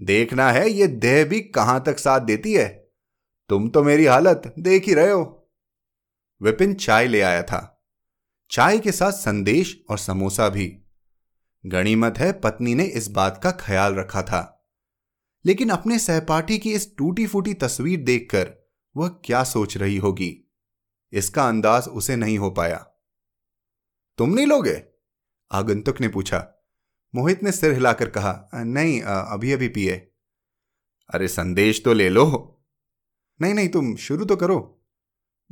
देखना 0.00 0.52
है, 0.52 0.70
ये 0.70 0.86
देह 0.86 1.24
भी 1.24 1.40
कहाँ 1.40 1.82
तक 1.84 1.98
साथ 1.98 2.20
देती 2.20 2.52
है? 2.52 2.92
तुम 3.48 3.68
तो 3.68 3.82
मेरी 3.82 4.04
हालत 4.04 4.54
देख 4.58 4.84
ही 4.86 4.94
रहे 4.94 5.10
हो। 5.10 5.52
विपिन 6.42 6.74
चाय 6.74 7.06
ले 7.06 7.20
आया 7.20 7.42
था। 7.42 7.86
चाय 8.50 8.78
के 8.78 8.92
साथ 8.92 9.12
संदेश 9.12 9.84
और 9.90 9.98
समोसा 9.98 10.48
भी। 10.48 10.82
गणिमत 11.66 12.18
है, 12.18 12.32
पत्नी 12.32 12.74
ने 12.74 12.84
इस 12.84 13.08
बात 13.08 13.40
का 13.42 13.50
ख्याल 13.50 13.94
रखा 13.94 14.22
था। 14.22 14.70
लेकिन 15.46 15.70
अपने 15.70 15.98
सहपाठी 15.98 16.58
की 16.58 16.72
इस 16.72 16.96
टूटी 16.96 17.26
फूटी 17.26 17.54
तस्वीर 17.54 18.00
देखकर 18.00 18.54
वह 18.96 19.08
क्या 19.08 19.44
सोच 19.44 19.76
रही 19.76 19.96
होगी? 19.96 20.54
इसका 21.12 21.48
अंदाज 21.48 21.88
उसे 21.88 22.16
नहीं 22.16 22.38
हो 22.38 22.50
पाया। 22.50 22.86
तुम 24.18 24.30
नहीं 24.30 24.46
लोगे? 24.46 24.84
आगंतुक 25.52 26.00
ने 26.00 26.08
पूछा। 26.08 26.55
मोहित 27.16 27.42
ने 27.42 27.52
सिर 27.52 27.72
हिलाकर 27.72 28.10
कहा, 28.10 28.48
नहीं 28.54 29.02
अभी 29.02 29.52
अभी 29.52 29.68
पिए। 29.68 29.92
अरे, 31.10 31.28
संदेश 31.28 31.82
तो 31.84 31.92
ले 31.92 32.08
लो। 32.08 32.60
नहीं 33.40 33.54
नहीं, 33.54 33.68
तुम 33.68 33.96
शुरू 33.96 34.24
तो 34.24 34.36
करो। 34.36 34.82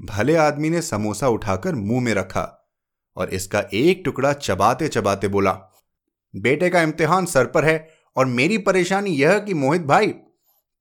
भले 0.00 0.36
आदमी 0.36 0.70
ने 0.70 0.82
समोसा 0.82 1.28
उठाकर 1.28 1.74
मुँह 1.74 2.00
में 2.00 2.14
रखा 2.14 2.72
और 3.16 3.30
इसका 3.30 3.64
एक 3.74 4.02
टुकड़ा 4.04 4.32
चबाते 4.32 4.88
चबाते 4.88 5.28
बोला, 5.28 5.52
बेटे 6.36 6.70
का 6.70 6.82
इम्तिहान 6.82 7.26
सर 7.26 7.46
पर 7.46 7.64
है 7.64 7.88
और 8.16 8.26
मेरी 8.26 8.58
परेशानी 8.58 9.10
यह 9.10 9.38
कि 9.38 9.54
मोहित 9.54 9.82
भाई, 9.82 10.06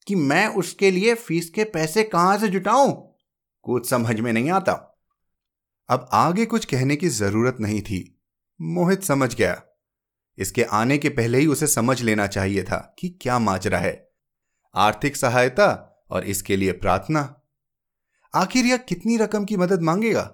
कि 0.08 0.16
मैं 0.16 0.48
उसके 0.48 0.92
लिए 0.92 1.16
फ़ीस 1.16 1.50
के 1.50 1.64
पैसे 1.64 2.04
कहाँ 2.04 2.38
से 2.38 2.48
जुटाऊं? 2.48 2.92
कुछ 3.62 3.90
समझ 3.90 4.20
में 4.20 4.34
नहीं 4.34 4.52
आता। 4.52 5.00
अब 5.90 6.10
आगे 6.14 6.46
कुछ 6.46 6.66
कहने 6.66 6.96
की 6.96 7.10
ज़रूरत 7.10 7.58
नहीं 7.60 7.82
थी। 7.82 8.22
मोहित 8.62 9.04
समझ 9.04 9.36
गया। 9.36 9.62
इसके 10.38 10.64
आने 10.64 10.98
के 10.98 11.10
पहले 11.10 11.40
ही 11.40 11.48
उसे 11.48 11.68
समझ 11.68 12.02
लेना 12.02 12.28
चाहिए 12.28 12.64
था 12.64 12.96
कि 13.00 13.10
क्या 13.22 13.40
माजरा 13.40 13.80
है। 13.80 13.94
आर्थिक 14.76 15.18
सहायता 15.18 15.68
और 16.12 16.26
इसके 16.26 16.56
लिए 16.58 16.72
प्रार्थना। 16.72 17.22
आखिर 18.34 18.66
यह 18.66 18.78
कितनी 18.78 19.18
रकम 19.18 19.46
की 19.46 19.58
मदद 19.58 19.82
मांगेगा? 19.82 20.32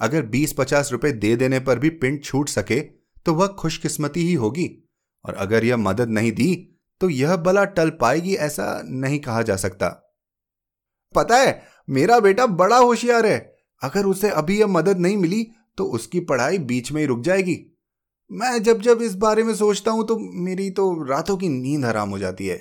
अगर 0.00 0.22
बीस 0.22 0.52
पचास 0.52 0.92
रुपए 0.92 1.12
दे 1.12 1.34
देने 1.36 1.60
पर 1.60 1.78
भी 1.78 1.90
पिंड 1.90 2.22
छूट 2.24 2.48
सके 2.48 2.80
तो 3.26 3.34
वह 3.34 3.46
खुशकिस्मती 3.46 4.26
ही 4.26 4.34
होगी। 4.34 4.68
और 5.24 5.34
अगर 5.34 5.64
यह 5.64 5.76
मदद 5.76 6.08
नहीं 6.08 6.32
दी 6.32 6.54
तो 7.00 7.08
यह 7.10 7.36
बला 7.36 7.64
टल 7.64 7.90
पाएगी 7.90 8.34
ऐसा 8.34 8.82
नहीं 8.84 9.18
कहा 9.20 9.42
जा 9.42 9.56
सकता। 9.56 9.88
पता 11.14 11.36
है, 11.36 11.62
मेरा 11.88 12.18
बेटा 12.20 12.46
बड़ा 12.46 12.76
होशियार 12.76 13.26
है। 13.26 13.38
अगर 13.82 14.06
उसे 14.06 14.30
अभी 14.30 14.58
यह 14.60 14.66
मदद 14.66 14.98
नहीं 14.98 15.16
मिली 15.16 15.46
तो 15.78 15.84
उसकी 15.84 16.20
पढ़ाई 16.20 16.58
बीच 16.58 16.92
में 16.92 17.00
ही 17.00 17.06
रुक 17.06 17.20
जाएगी। 17.20 17.54
मैं 18.30 18.62
जब 18.62 18.80
जब 18.80 19.02
इस 19.02 19.14
बारे 19.14 19.42
में 19.42 19.54
सोचता 19.54 19.90
हूँ 19.90 20.06
तो 20.06 20.18
मेरी 20.18 20.70
तो 20.70 21.04
रातों 21.04 21.36
की 21.36 21.48
नींद 21.48 21.84
हराम 21.84 22.10
हो 22.10 22.18
जाती 22.18 22.46
है। 22.46 22.56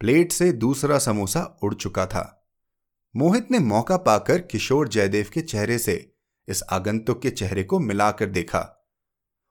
प्लेट 0.00 0.32
से 0.32 0.52
दूसरा 0.52 0.98
समोसा 0.98 1.58
उड़ 1.62 1.74
चुका 1.74 2.06
था। 2.06 2.50
मोहित 3.16 3.50
ने 3.50 3.58
मौका 3.58 3.96
पाकर 3.96 4.38
किशोर 4.40 4.88
जयदेव 4.88 5.30
के 5.32 5.40
चेहरे 5.40 5.78
से 5.78 6.14
इस 6.48 6.62
आगंतुक 6.70 7.22
के 7.22 7.30
चेहरे 7.30 7.64
को 7.64 7.78
मिलाकर 7.78 8.26
देखा 8.26 8.90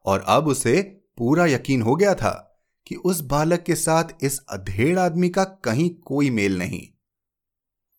और 0.06 0.26
अब 0.28 0.48
उसे 0.48 0.82
पूरा 1.18 1.46
यकीन 1.46 1.82
हो 1.82 1.96
गया 1.96 2.16
था 2.16 2.64
कि 2.88 2.96
उस 2.96 3.22
बालक 3.22 3.64
के 3.64 3.76
साथ 3.76 4.04
इस 4.22 4.40
अधेड़ 4.50 5.00
आदमी 5.00 5.30
का 5.30 5.44
कहीं 5.44 5.90
कोई 5.90 6.30
मेल 6.30 6.58
नहीं। 6.58 6.88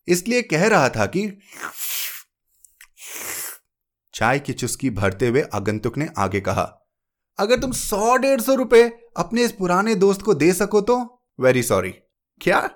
इसलिए 0.07 0.41
कह 0.41 0.67
रहा 0.67 0.89
था 0.89 1.05
कि 1.05 1.27
चाय 4.13 4.39
की 4.39 4.53
चुस्की 4.53 4.89
भरते 4.89 5.27
हुए 5.27 5.41
आगंतुक 5.53 5.97
ने 5.97 6.09
आगे 6.17 6.41
कहा 6.41 6.84
अगर 7.39 7.59
तुम 7.59 7.71
सौ 7.71 8.15
डेढ़ 8.17 8.41
सौ 8.41 8.55
रुपए 8.55 8.83
अपने 9.17 9.43
इस 9.43 9.51
पुराने 9.51 9.95
दोस्त 9.95 10.21
को 10.21 10.33
दे 10.33 10.53
सको 10.53 10.81
तो? 10.81 11.23
वेरी 11.39 11.63
सॉरी 11.63 11.91
क्या? 12.41 12.69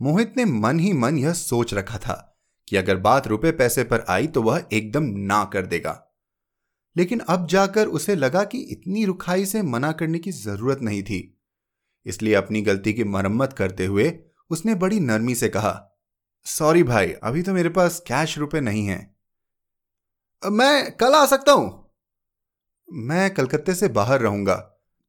मोहित 0.00 0.34
ने 0.36 0.44
मन 0.44 0.78
ही 0.80 0.92
मन 0.92 1.18
यह 1.18 1.32
सोच 1.32 1.74
रखा 1.74 1.98
था 1.98 2.38
कि 2.68 2.76
अगर 2.76 2.96
बात 2.96 3.26
रुपए 3.26 3.52
पैसे 3.52 3.84
पर 3.84 4.04
आई 4.08 4.26
तो 4.26 4.42
वह 4.42 4.66
एकदम 4.72 5.02
ना 5.02 5.44
कर 5.44 5.66
देगा। 5.66 6.04
लेकिन 6.96 7.20
अब 7.20 7.46
जाकर 7.46 7.86
उसे 7.86 8.14
लगा 8.16 8.44
कि 8.44 8.58
इतनी 8.58 9.04
रुखाई 9.04 9.46
से 9.46 9.62
मना 9.62 9.92
करने 9.92 10.18
की 10.18 10.30
ज़रूरत 10.32 10.80
नहीं 10.82 11.02
थी। 11.02 11.40
इसलिए 12.06 12.34
अपनी 12.34 12.62
गलती 12.62 12.92
की 12.92 13.04
मरम्मत 13.04 13.52
करते 13.52 13.86
हुए 13.86 14.12
उसने 14.50 14.74
बड़ी 14.74 15.00
नरमी 15.00 15.34
से 15.34 15.48
कहा 15.48 15.84
सॉरी 16.46 16.82
भाई, 16.82 17.10
अभी 17.12 17.42
तो 17.42 17.52
मेरे 17.52 17.68
पास 17.68 18.00
कैश 18.00 18.38
रुपए 18.38 18.60
नहीं 18.60 18.86
है। 18.86 19.16
मैं 20.42 20.92
कल 20.92 21.14
आ 21.14 21.26
सकता 21.26 21.52
हूँ। 21.52 21.87
मैं 22.92 23.34
कलकत्ते 23.34 23.74
से 23.74 23.88
बाहर 23.88 24.20
रहूँगा। 24.20 24.54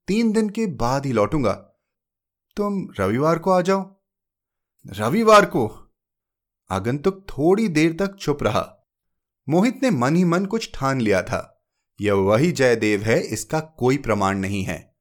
तीन 0.08 0.32
दिन 0.32 0.50
के 0.50 0.68
बाद 0.68 1.06
ही 1.06 1.12
लौटूँगा। 1.12 1.52
तुम 2.56 2.88
रविवार 3.00 3.40
को 3.40 3.52
आ 3.52 3.62
जाओ। 3.62 3.96
रविवार 4.98 5.46
को? 5.46 5.92
आगंतुक 6.72 7.26
थोड़ी 7.30 7.68
देर 7.68 7.94
तक 7.94 8.16
चुप 8.16 8.44
रहा। 8.44 8.90
मोहित 9.50 9.84
ने 9.84 9.92
मन 9.92 10.16
ही 10.16 10.24
मन 10.24 10.46
कुछ 10.46 10.72
ठान 10.74 11.02
लिया 11.02 11.22
था। 11.22 11.66
यह 12.02 12.14
वही 12.14 12.52
जयदेव 12.52 13.02
है, 13.02 13.20
इसका 13.22 13.60
कोई 13.60 13.98
प्रमाण 13.98 14.38
नहीं 14.38 14.64
है। 14.64 14.96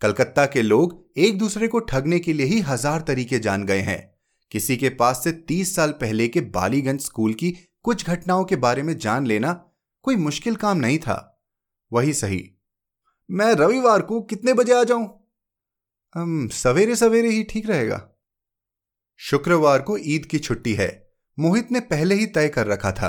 कलकत्ता 0.00 0.46
के 0.46 0.62
लोग 0.62 1.04
एक 1.16 1.38
दूसरे 1.38 1.68
को 1.68 1.78
ठगने 1.78 2.18
के 2.18 2.32
लिए 2.32 2.46
ही 2.46 2.60
हज़ार 2.60 3.00
तरीके 3.00 3.38
जान 3.38 3.64
गए 3.64 3.80
हैं। 3.80 4.14
किसी 4.50 4.76
के 4.76 4.88
पास 4.88 5.24
से 5.24 5.32
तीस 5.32 5.76
साल 5.76 5.90
पहले 5.90 6.28
के 6.28 6.40
बालीगंज 6.40 7.00
स्कूल 7.00 7.34
की 7.34 7.56
कुछ 7.82 8.06
घटनाओं 8.06 8.44
के 8.44 8.56
बारे 8.56 8.82
में 8.82 8.98
जान 8.98 9.26
लेना 9.26 9.52
कोई 10.02 10.16
मुश्किल 10.16 10.56
काम 10.56 10.78
नहीं 10.78 10.98
था। 10.98 11.30
वही 11.94 12.12
सही। 12.14 12.42
मैं 13.30 13.52
रविवार 13.54 14.02
को 14.02 14.20
कितने 14.22 14.52
बजे 14.52 14.74
आ 14.74 14.82
जाऊँ? 14.84 15.06
सवेरे 16.52 16.96
सवेरे 16.96 17.28
ही 17.28 17.42
ठीक 17.42 17.68
रहेगा। 17.68 18.00
शुक्रवार 19.20 19.82
को 19.82 19.96
ईद 19.98 20.26
की 20.26 20.38
छुट्टी 20.38 20.74
है। 20.74 20.88
मोहित 21.38 21.72
ने 21.72 21.80
पहले 21.80 22.14
ही 22.14 22.26
तय 22.26 22.48
कर 22.48 22.66
रखा 22.66 22.92
था 22.92 23.08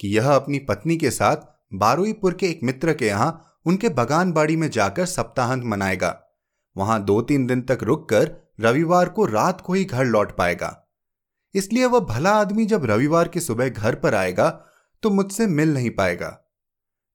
कि 0.00 0.08
यह 0.08 0.30
अपनी 0.30 0.58
पत्नी 0.58 0.96
के 0.96 1.10
साथ 1.10 1.36
बारुईपुर 1.74 2.34
के 2.34 2.46
एक 2.46 2.60
मित्र 2.62 2.94
के 2.94 3.06
यहाँ 3.06 3.60
उनके 3.66 3.88
बगान 3.88 4.32
बाड़ी 4.32 4.56
में 4.56 4.68
जाकर 4.70 5.06
सप्ताहांत 5.06 5.62
मनाएगा। 5.64 6.20
वहाँ 6.76 7.02
दो 7.04 7.20
तीन 7.22 7.46
दिन 7.46 7.62
तक 7.62 7.78
रुककर 7.82 8.30
रविवार 8.60 9.08
को 9.08 9.24
रात 9.24 9.60
को 9.60 9.72
ही 9.72 9.84
घर 9.84 10.04
लौट 10.04 10.36
पाएगा। 10.36 10.82
इसलिए 11.54 11.84
वह 11.84 12.00
भला 12.00 12.30
आदमी 12.30 12.66
जब 12.66 12.84
रविवार 12.84 13.28
की 13.28 13.40
सुबह 13.40 13.68
घर 13.68 13.94
पर 13.94 14.14
आएगा 14.14 14.48
तो 15.02 15.10
मुझसे 15.10 15.46
मिल 15.46 15.74
नहीं 15.74 15.90
पाएगा। 15.90 16.28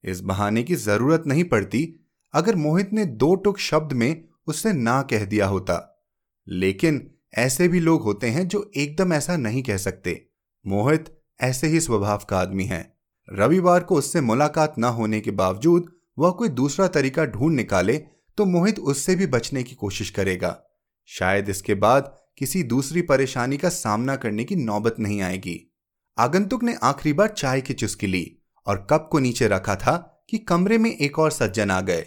इस 0.04 0.22
बहाने 0.22 0.64
की 0.64 0.76
ज़रूरत 0.76 1.24
नहीं 1.28 1.44
पड़ती, 1.44 2.08
अगर 2.34 2.56
मोहित 2.56 2.94
ने 2.94 3.06
दो 3.06 3.36
टुक 3.36 3.60
शब्द 3.60 3.94
में 3.94 4.24
उससे 4.48 4.74
ना 4.74 5.02
कह 5.02 5.26
दिया 5.26 5.46
होता। 5.46 6.06
लेकिन 6.48 7.12
ऐसे 7.34 7.68
भी 7.68 7.80
लोग 7.80 8.04
होते 8.04 8.28
हैं 8.28 8.48
जो 8.48 8.72
एकदम 8.78 9.14
ऐसा 9.14 9.38
नहीं 9.38 9.64
कह 9.64 9.78
सकते। 9.78 10.30
मोहित 10.68 11.22
ऐसे 11.42 11.68
ही 11.68 11.80
स्वभाव 11.80 12.26
का 12.30 12.40
आदमी 12.40 12.66
है। 12.66 12.98
रविवार 13.34 13.84
को 13.84 13.96
उससे 13.96 14.22
मुलाकात 14.22 14.76
न 14.80 14.84
होने 14.84 15.22
के 15.22 15.32
बावजूद 15.32 15.92
वह 16.20 16.32
कोई 16.32 16.50
दूसरा 16.50 16.88
तरीका 16.88 17.26
ढूंढ 17.26 17.56
निकाले 17.56 17.98
तो 18.38 18.46
मोहित 18.46 18.80
उससे 18.80 19.16
भी 19.16 19.28
बचने 19.28 19.64
की 19.64 19.76
कोशिश 19.76 20.10
करेगा। 20.10 20.64
शायद 21.06 21.50
इसके 21.50 21.76
बाद 21.76 22.18
किसी 22.38 22.64
दूसरी 22.64 23.02
परेशानी 23.02 23.58
का 23.58 23.70
सामना 23.70 24.16
करने 24.16 24.44
की 24.44 24.56
नौबत 24.56 24.96
नहीं 25.00 25.22
आएगी। 25.22 25.74
आगंतुक 26.18 26.64
ने 26.64 26.76
आखिरी 26.84 27.14
बार 27.14 27.28
चाय 27.28 27.62
की 27.62 27.74
चुस्की 27.74 28.08
ली। 28.08 28.41
और 28.68 28.88
कप 28.90 29.10
को 29.12 29.20
नीचे 29.20 29.48
रखा 29.48 29.76
था 29.76 30.26
कि 30.30 30.38
कमरे 30.38 30.78
में 30.78 30.98
एक 30.98 31.20
और 31.20 31.32
सज्जन 31.32 31.72
आ 31.72 31.82
गए। 31.82 32.06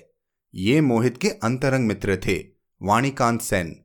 ये 0.55 0.81
मोहित 0.81 1.19
के 1.19 1.29
अंतरंग 1.29 1.87
मित्र 1.87 2.17
थे, 2.17 2.45
वाणीकांत 2.83 3.41
सेन। 3.41 3.85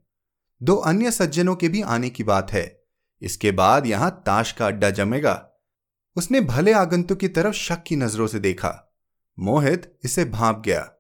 दो 0.64 0.76
अन्य 0.76 1.12
सज्जनों 1.12 1.56
के 1.56 1.70
भी 1.70 1.82
आने 1.82 2.10
की 2.10 2.24
बात 2.24 2.52
है। 2.52 2.84
इसके 3.22 3.52
बाद 3.52 3.88
यहाँ 3.88 4.24
ताश 4.26 4.52
का 4.52 4.68
अड्डा 4.68 4.90
जमेगा। 4.90 5.50
उसने 6.16 6.42
भले 6.42 6.74
आगंतुक 6.74 7.20
की 7.20 7.28
तरफ़ 7.28 7.56
शक 7.56 7.84
की 7.88 7.96
नज़रों 7.96 8.28
से 8.28 8.40
देखा। 8.40 8.96
मोहित 9.40 10.00
इसे 10.04 10.26
भाप 10.26 10.64
गया। 10.66 10.92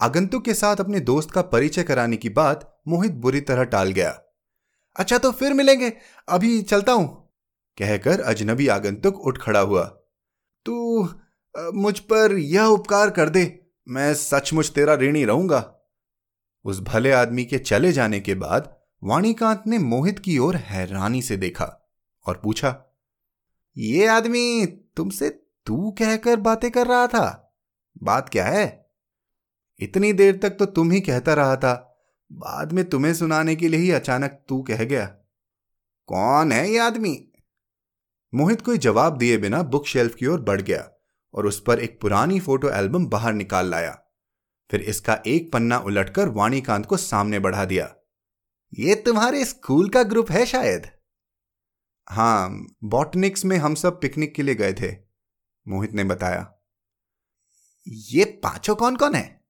आगंतुक 0.00 0.44
के 0.44 0.54
साथ 0.54 0.76
अपने 0.76 1.00
दोस्त 1.00 1.30
का 1.30 1.42
परिचय 1.42 1.82
कराने 1.82 2.16
की 2.16 2.28
बात 2.28 2.80
मोहित 2.88 3.12
बुरी 3.12 3.40
तरह 3.40 3.64
टाल 3.64 3.90
गया। 3.90 4.20
अच्छा 4.96 5.18
तो 5.18 5.32
फिर 5.32 5.52
मिलेंगे। 5.52 5.92
अभी 6.28 6.62
चलता 6.62 6.92
हूँ। 6.92 7.30
कहकर 7.78 8.20
अजनबी 8.20 8.68
आगंतुक 8.68 9.26
उठ 9.26 9.38
खड़ा 9.38 9.60
हुआ। 9.60 9.97
तू 10.68 11.08
मुझ 11.74 11.98
पर 11.98 12.32
यह 12.32 12.64
उपकार 12.64 13.10
कर 13.10 13.28
दे। 13.28 13.44
मैं 13.86 14.12
सचमुच 14.14 14.70
तेरा 14.70 14.94
ऋणी 14.94 15.24
रहूँगा। 15.24 15.60
उस 16.64 16.80
भले 16.80 17.12
आदमी 17.12 17.44
के 17.44 17.58
चले 17.58 17.92
जाने 17.92 18.20
के 18.20 18.34
बाद 18.34 18.74
वाणीकांत 19.02 19.62
ने 19.66 19.78
मोहित 19.78 20.18
की 20.18 20.38
ओर 20.38 20.56
हैरानी 20.56 21.22
से 21.22 21.36
देखा 21.36 21.64
और 22.26 22.40
पूछा, 22.44 22.74
ये 23.76 24.06
आदमी 24.06 24.66
तुमसे 24.96 25.28
तू 25.66 25.90
कहकर 25.98 26.36
बातें 26.36 26.70
कर 26.70 26.86
रहा 26.86 27.06
था? 27.06 27.54
बात 28.02 28.28
क्या 28.28 28.46
है? 28.46 28.66
इतनी 29.80 30.12
देर 30.12 30.36
तक 30.36 30.50
तो 30.50 30.66
तुम 30.66 30.90
ही 30.90 31.00
कहता 31.00 31.34
रहा 31.34 31.56
था। 31.56 31.74
बाद 32.30 32.72
में 32.72 32.84
तुम्हें 32.84 33.14
सुनाने 33.14 33.56
के 33.56 33.68
लिए 33.68 33.80
ही 33.80 33.90
अचानक 33.90 34.40
तू 34.48 34.62
कह 34.62 34.84
गया। 34.84 35.06
कौन 36.08 36.52
है 36.52 36.68
ये 36.70 36.78
आदमी? 36.78 37.14
मोहित 38.32 38.62
कोई 38.62 38.78
जवाब 38.78 39.16
दिए 39.18 39.36
बिना 39.38 39.62
बुक 39.64 39.86
शेल्फ 39.86 40.14
की 40.14 40.26
ओर 40.26 40.40
बढ़ 40.40 40.60
गया 40.60 40.88
और 41.34 41.46
उस 41.46 41.60
पर 41.60 41.80
एक 41.80 42.00
पुरानी 42.00 42.40
फ़ोटो 42.40 42.70
एल्बम 42.70 43.06
बाहर 43.06 43.32
निकाल 43.32 43.70
लाया। 43.70 43.92
फिर 44.70 44.80
इसका 44.82 45.22
एक 45.26 45.52
पन्ना 45.52 45.78
उलटकर 45.78 46.28
वाणीकांत 46.28 46.86
को 46.86 46.96
सामने 46.96 47.38
बढ़ा 47.38 47.64
दिया। 47.64 47.94
ये 48.72 48.94
तुम्हारे 48.94 49.44
स्कूल 49.44 49.88
का 49.88 50.02
ग्रुप 50.02 50.30
है 50.30 50.44
शायद? 50.46 50.90
हाँ 52.08 52.66
बॉटनिक्स 52.84 53.44
में 53.44 53.56
हम 53.56 53.74
सब 53.74 54.00
पिकनिक 54.00 54.34
के 54.34 54.42
लिए 54.42 54.54
गए 54.54 54.72
थे, 54.72 54.92
मोहित 55.66 55.92
ने 55.92 56.04
बताया। 56.04 56.54
ये 57.86 58.24
पाँचों 58.42 58.74
कौन 58.76 58.96
कौन 58.96 59.14
है? 59.14 59.40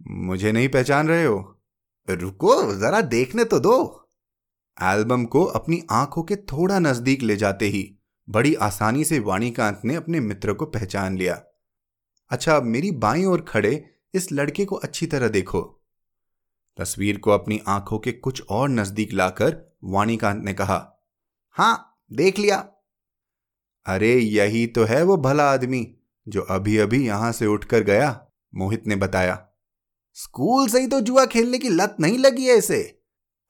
मुझे 0.00 0.52
नहीं 0.52 0.68
पहचान 0.68 1.08
रहे 1.08 1.24
हो। 1.24 1.38
रुको, 2.08 2.74
जरा 2.74 3.00
देखने 3.00 3.44
तो 3.44 3.58
दो। 3.58 4.09
एल्बम 4.82 5.24
को 5.24 5.44
अपनी 5.44 5.82
आँखों 5.90 6.22
के 6.22 6.36
थोड़ा 6.36 6.78
नज़दीक 6.78 7.22
ले 7.22 7.36
जाते 7.36 7.66
ही, 7.66 7.98
बड़ी 8.28 8.54
आसानी 8.54 9.04
से 9.04 9.18
वाणीकांत 9.18 9.80
ने 9.84 9.94
अपने 9.94 10.20
मित्र 10.20 10.52
को 10.52 10.66
पहचान 10.66 11.16
लिया। 11.16 11.42
अच्छा 12.30 12.60
मेरी 12.60 12.90
बाई 12.90 13.24
ओर 13.24 13.40
खड़े 13.48 13.90
इस 14.14 14.32
लड़के 14.32 14.64
को 14.64 14.76
अच्छी 14.76 15.06
तरह 15.06 15.28
देखो। 15.28 15.60
तस्वीर 16.78 17.18
को 17.18 17.30
अपनी 17.30 17.60
आँखों 17.66 17.98
के 17.98 18.12
कुछ 18.12 18.42
और 18.50 18.68
नज़दीक 18.68 19.12
लाकर 19.12 19.76
वाणीकांत 19.84 20.44
ने 20.44 20.54
कहा, 20.54 21.06
हाँ, 21.50 21.98
देख 22.12 22.38
लिया। 22.38 22.56
अरे, 23.86 24.14
यही 24.14 24.66
तो 24.66 24.84
है 24.84 25.02
वो 25.02 25.16
भला 25.16 25.50
आदमी, 25.52 25.96
जो 26.28 26.40
अभी 26.40 26.78
अभी 26.78 27.06
यहाँ 27.06 27.32
से 27.32 27.46
उठकर 27.46 27.82
गया, 27.82 28.26
मोहित 28.54 28.86
ने 28.86 28.96
बताया। 28.96 29.46
स्कूल 30.14 30.68
से 30.68 30.80
ही 30.80 30.86
तो 30.86 31.00
जुआ 31.00 31.26
खेलने 31.26 31.58
की 31.58 31.68
लत 31.68 31.96
नहीं 32.00 32.18
लगी 32.18 32.46
है 32.46 32.56
इसे। 32.56 32.99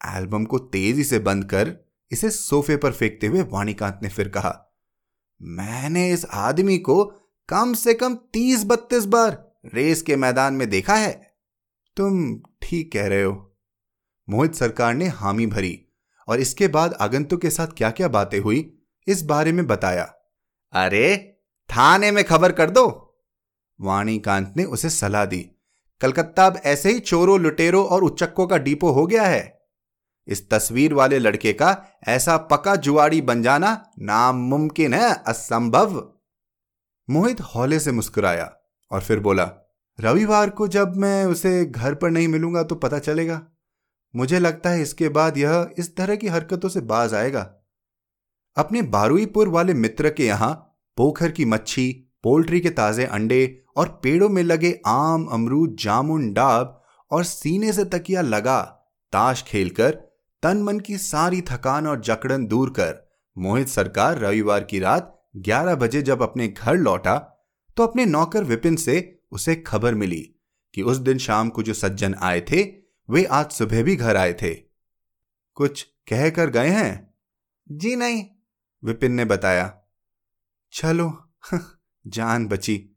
एल्बम 0.07 0.45
को 0.45 0.59
तेज़ी 0.59 1.05
से 1.05 1.19
बंद 1.19 1.45
कर 1.45 1.77
इसे 2.13 2.31
सोफे 2.31 2.77
पर 2.77 2.93
फेंकते 2.93 3.27
हुए 3.27 3.43
वाणीकांत 3.43 4.01
ने 4.03 4.09
फिर 4.09 4.29
कहा, 4.29 4.77
मैंने 5.43 6.11
इस 6.11 6.25
आदमी 6.25 6.79
को 6.79 7.05
कम 7.49 7.75
से 7.75 7.95
कम 7.95 8.15
तीस 8.15 8.65
बत्तीस 8.65 9.05
बार 9.05 9.53
रेस 9.75 10.03
के 10.03 10.17
मैदान 10.17 10.55
में 10.55 10.71
देखा 10.71 10.95
है। 10.95 11.35
तुम 11.97 12.41
ठीक 12.63 12.93
कह 12.93 13.07
रहे 13.07 13.23
हो। 13.23 13.57
मोहित 14.31 14.55
सरकार 14.55 14.95
ने 14.95 15.07
हामी 15.07 15.47
भरी 15.47 15.87
और 16.29 16.41
इसके 16.41 16.69
बाद 16.69 16.93
आगंतुक 16.93 17.41
के 17.43 17.51
साथ 17.51 17.67
क्या 17.67 17.91
क्या 17.91 18.09
बातें 18.09 18.39
हुई, 18.41 18.79
इस 19.07 19.23
बारे 19.23 19.53
में 19.53 19.67
बताया। 19.67 20.05
अरे, 20.73 21.39
थाने 21.71 22.11
में 22.11 22.25
खबर 22.25 22.53
कर 22.53 22.71
दो। 22.71 22.87
वाणीकांत 23.81 24.55
ने 24.57 24.65
उसे 24.65 24.91
सलाह 24.91 25.25
दी, 25.25 25.41
कलकत्ता 26.01 26.47
अब 26.47 26.61
ऐसे 26.65 26.93
ही 26.93 27.01
चोरों, 27.01 27.41
लुटेरों 27.41 27.85
और 27.87 28.05
उच्चक्कों 28.05 28.47
का 28.47 28.59
डिपो 28.59 28.91
हो 28.91 29.07
गया 29.07 29.23
है। 29.23 29.60
इस 30.29 30.49
तस्वीर 30.51 30.95
वाले 30.95 31.19
लड़के 31.19 31.53
का 31.53 31.77
ऐसा 32.09 32.37
पका 32.51 32.75
जुआड़ी 32.77 33.21
बन 33.23 33.43
जाना 33.43 33.73
नामुमकिन 33.99 34.95
है, 34.95 35.13
असंभव। 35.27 35.97
मोहित 37.09 37.41
हौले 37.47 37.79
से 37.81 37.93
मुस्कुराया 37.93 38.51
और 38.91 39.01
फिर 39.01 39.21
बोला, 39.21 39.51
रविवार 39.99 40.51
को 40.51 40.69
जब 40.69 40.97
मैं 40.97 41.25
उसे 41.27 41.65
घर 41.65 41.95
पर 41.95 42.11
नहीं 42.11 42.29
मिलूँगा 42.29 42.63
तो 42.63 42.75
पता 42.75 42.99
चलेगा। 42.99 43.41
मुझे 44.15 44.39
लगता 44.39 44.71
है 44.71 44.83
इसके 44.83 45.09
बाद 45.09 45.39
यह 45.39 45.75
इस 45.79 45.95
तरह 45.97 46.17
की 46.17 46.29
हरकतों 46.29 46.69
से 46.69 46.81
बाज 46.83 47.15
आएगा। 47.15 47.41
अपने 48.57 48.83
बारुईपुर 48.85 49.49
वाले 49.49 49.75
मित्र 49.75 50.11
के 50.11 50.27
यहाँ 50.27 50.53
पोखर 50.99 51.31
की 51.31 51.45
मच्छी, 51.45 51.91
पोल्ट्री 52.23 52.61
के 52.61 52.71
ताजे 52.71 53.05
अंडे 53.07 53.63
और 53.77 53.89
पेड़ों 54.03 54.29
में 54.29 54.43
लगे 54.43 54.73
आम, 54.87 55.27
अमरूद, 55.27 55.77
जामुन, 55.81 56.33
डाब 56.33 56.83
और 57.11 57.25
सीने 57.25 57.73
से 57.73 57.85
तकिया 57.85 58.21
लगा 58.23 58.61
ताश 59.13 59.43
खेलकर 59.43 59.99
तन 60.43 60.63
मन 60.63 60.81
की 60.81 60.99
सारी 60.99 61.43
थकान 61.43 61.87
और 61.87 62.01
जकड़न 62.01 62.47
दूर 62.47 62.71
कर 62.71 63.11
मोहित 63.39 63.69
सरकार 63.69 64.19
रविवार 64.19 64.65
की 64.65 64.79
रात 64.79 65.29
11 65.37 65.75
बजे 65.75 66.03
जब 66.03 66.23
अपने 66.23 66.49
घर 66.49 66.77
लौटा 66.77 67.19
तो 67.77 67.83
अपने 67.83 68.07
नौकर 68.07 68.45
विपिन 68.45 68.77
से 68.77 69.23
उसे 69.33 69.55
खबर 69.55 69.95
मिली 69.95 70.35
कि 70.75 70.83
उस 70.83 70.97
दिन 70.97 71.19
शाम 71.19 71.49
को 71.49 71.63
जो 71.63 71.75
सज्जन 71.75 72.15
आए 72.15 72.41
थे 72.41 72.81
वे 73.11 73.25
आज 73.25 73.51
सुबह 73.51 73.83
भी 73.83 73.97
घर 73.97 74.17
आए 74.17 74.33
थे। 74.33 74.55
कुछ 75.55 75.83
कह 75.83 76.31
कर 76.31 76.51
गए 76.51 76.69
हैं? 76.69 77.15
जी 77.71 77.97
नहीं। 77.97 78.27
विपिन 78.85 79.13
ने 79.13 79.25
बताया। 79.25 79.81
चलो 80.73 81.29
जान 82.07 82.47
बची। 82.47 82.91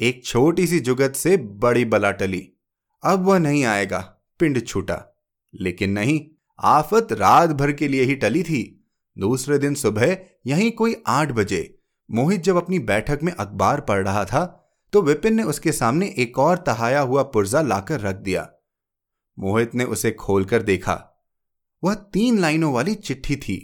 एक 0.00 0.24
छोटी 0.24 0.66
सी 0.66 0.80
जुगत 0.80 1.12
से 1.12 1.36
बड़ी 1.36 1.84
बला 1.84 2.10
टली। 2.10 2.52
अब 3.04 3.20
वह 3.20 3.38
नहीं 3.38 3.64
आएगा 3.64 4.18
पिंड 4.38 4.66
छूटा। 4.66 5.22
लेकिन 5.54 5.90
नहीं 5.90 6.39
आफत 6.60 7.12
रात 7.12 7.50
भर 7.50 7.72
के 7.72 7.88
लिए 7.88 8.02
ही 8.02 8.14
टली 8.14 8.42
थी। 8.42 8.62
दूसरे 9.16 9.58
दिन 9.58 9.74
सुबह 9.74 10.16
यहीं 10.46 10.70
कोई 10.72 10.96
आठ 11.08 11.32
बजे 11.32 11.62
मोहित 12.10 12.40
जब 12.40 12.56
अपनी 12.56 12.78
बैठक 12.78 13.20
में 13.22 13.32
अखबार 13.32 13.80
पढ़ 13.80 14.04
रहा 14.04 14.24
था 14.24 14.44
तो 14.92 15.02
विपिन 15.02 15.34
ने 15.34 15.42
उसके 15.42 15.72
सामने 15.72 16.06
एक 16.18 16.38
और 16.38 16.56
तहाया 16.56 17.00
हुआ 17.00 17.22
पुर्जा 17.24 17.60
लाकर 17.62 18.00
रख 18.00 18.16
दिया। 18.16 18.48
मोहित 19.38 19.74
ने 19.74 19.84
उसे 19.84 20.10
खोलकर 20.10 20.62
देखा। 20.62 20.94
वह 21.82 21.94
तीन 21.94 22.38
लाइनों 22.38 22.72
वाली 22.72 22.94
चिट्ठी 22.94 23.36
थी। 23.36 23.56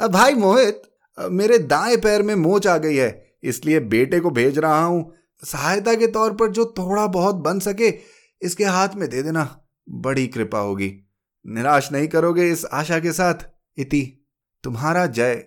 अब 0.00 0.10
भाई 0.10 0.34
मोहित 0.34 0.82
मेरे 1.18 1.58
दाएँ 1.58 1.96
पैर 1.96 2.22
में 2.22 2.34
मोच 2.34 2.66
आ 2.66 2.76
गई 2.78 2.96
है, 2.96 3.36
इसलिए 3.42 3.80
बेटे 3.80 4.20
को 4.20 4.30
भेज 4.30 4.58
रहा 4.58 4.84
हूँ। 4.84 5.12
सहायता 5.42 5.94
के 5.94 6.06
तौर 6.06 6.34
पर 6.34 6.50
जो 6.50 6.64
थोड़ा 6.78 7.06
बहुत 7.08 7.34
बन 7.36 7.58
सके, 7.60 7.92
इसके 8.42 8.64
हाथ 8.64 8.94
में 8.96 9.08
दे 9.10 9.22
देना। 9.22 9.48
बड़ी 9.88 10.26
कृपा 10.26 10.58
होगी। 10.58 10.88
निराश 11.46 11.92
नहीं 11.92 12.08
करोगे 12.08 12.50
इस 12.50 12.64
आशा 12.64 12.98
के 12.98 13.12
साथ? 13.12 13.34
इति, 13.76 14.28
तुम्हारा 14.62 15.06
जय। 15.06 15.46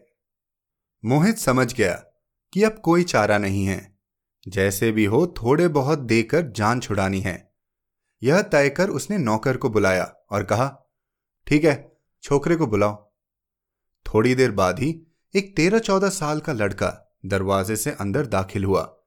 मोहित 1.06 1.38
समझ 1.38 1.74
गया 1.74 1.94
कि 2.54 2.64
अब 2.64 2.82
कोई 2.84 3.04
चारा 3.04 3.38
नहीं 3.38 3.66
है। 3.66 4.00
जैसे 4.48 4.92
भी 4.92 5.06
हो, 5.06 5.28
थोड़े 5.28 5.68
बहुत 5.68 6.00
देकर 6.00 6.42
जान 6.42 6.80
छुड़ानी 6.80 7.20
है। 7.20 7.56
यह 8.24 8.42
तय 8.42 8.70
कर 8.70 8.90
उसने 8.90 9.18
नौकर 9.18 9.58
को 9.58 9.70
बुलाया 9.70 10.16
और 10.32 10.44
कहा, 10.44 10.84
ठीक 11.48 11.64
है, 11.64 11.98
छोकरे 12.24 12.56
को 12.56 12.68
बुलाओ। 12.68 13.14
थोड़ी 14.06 14.36
देर 14.36 14.52
बाद 14.52 14.80
ही 14.80 15.08
एक 15.36 15.56
तेरह 15.56 15.80
चौदह 15.80 16.10
साल 16.10 16.40
का 16.40 16.54
लड़का 16.54 17.18
दरवाजे 17.26 17.76
से 17.76 17.92
अंदर 17.92 18.26
दाखिल 18.26 18.64
हुआ। 18.64 18.98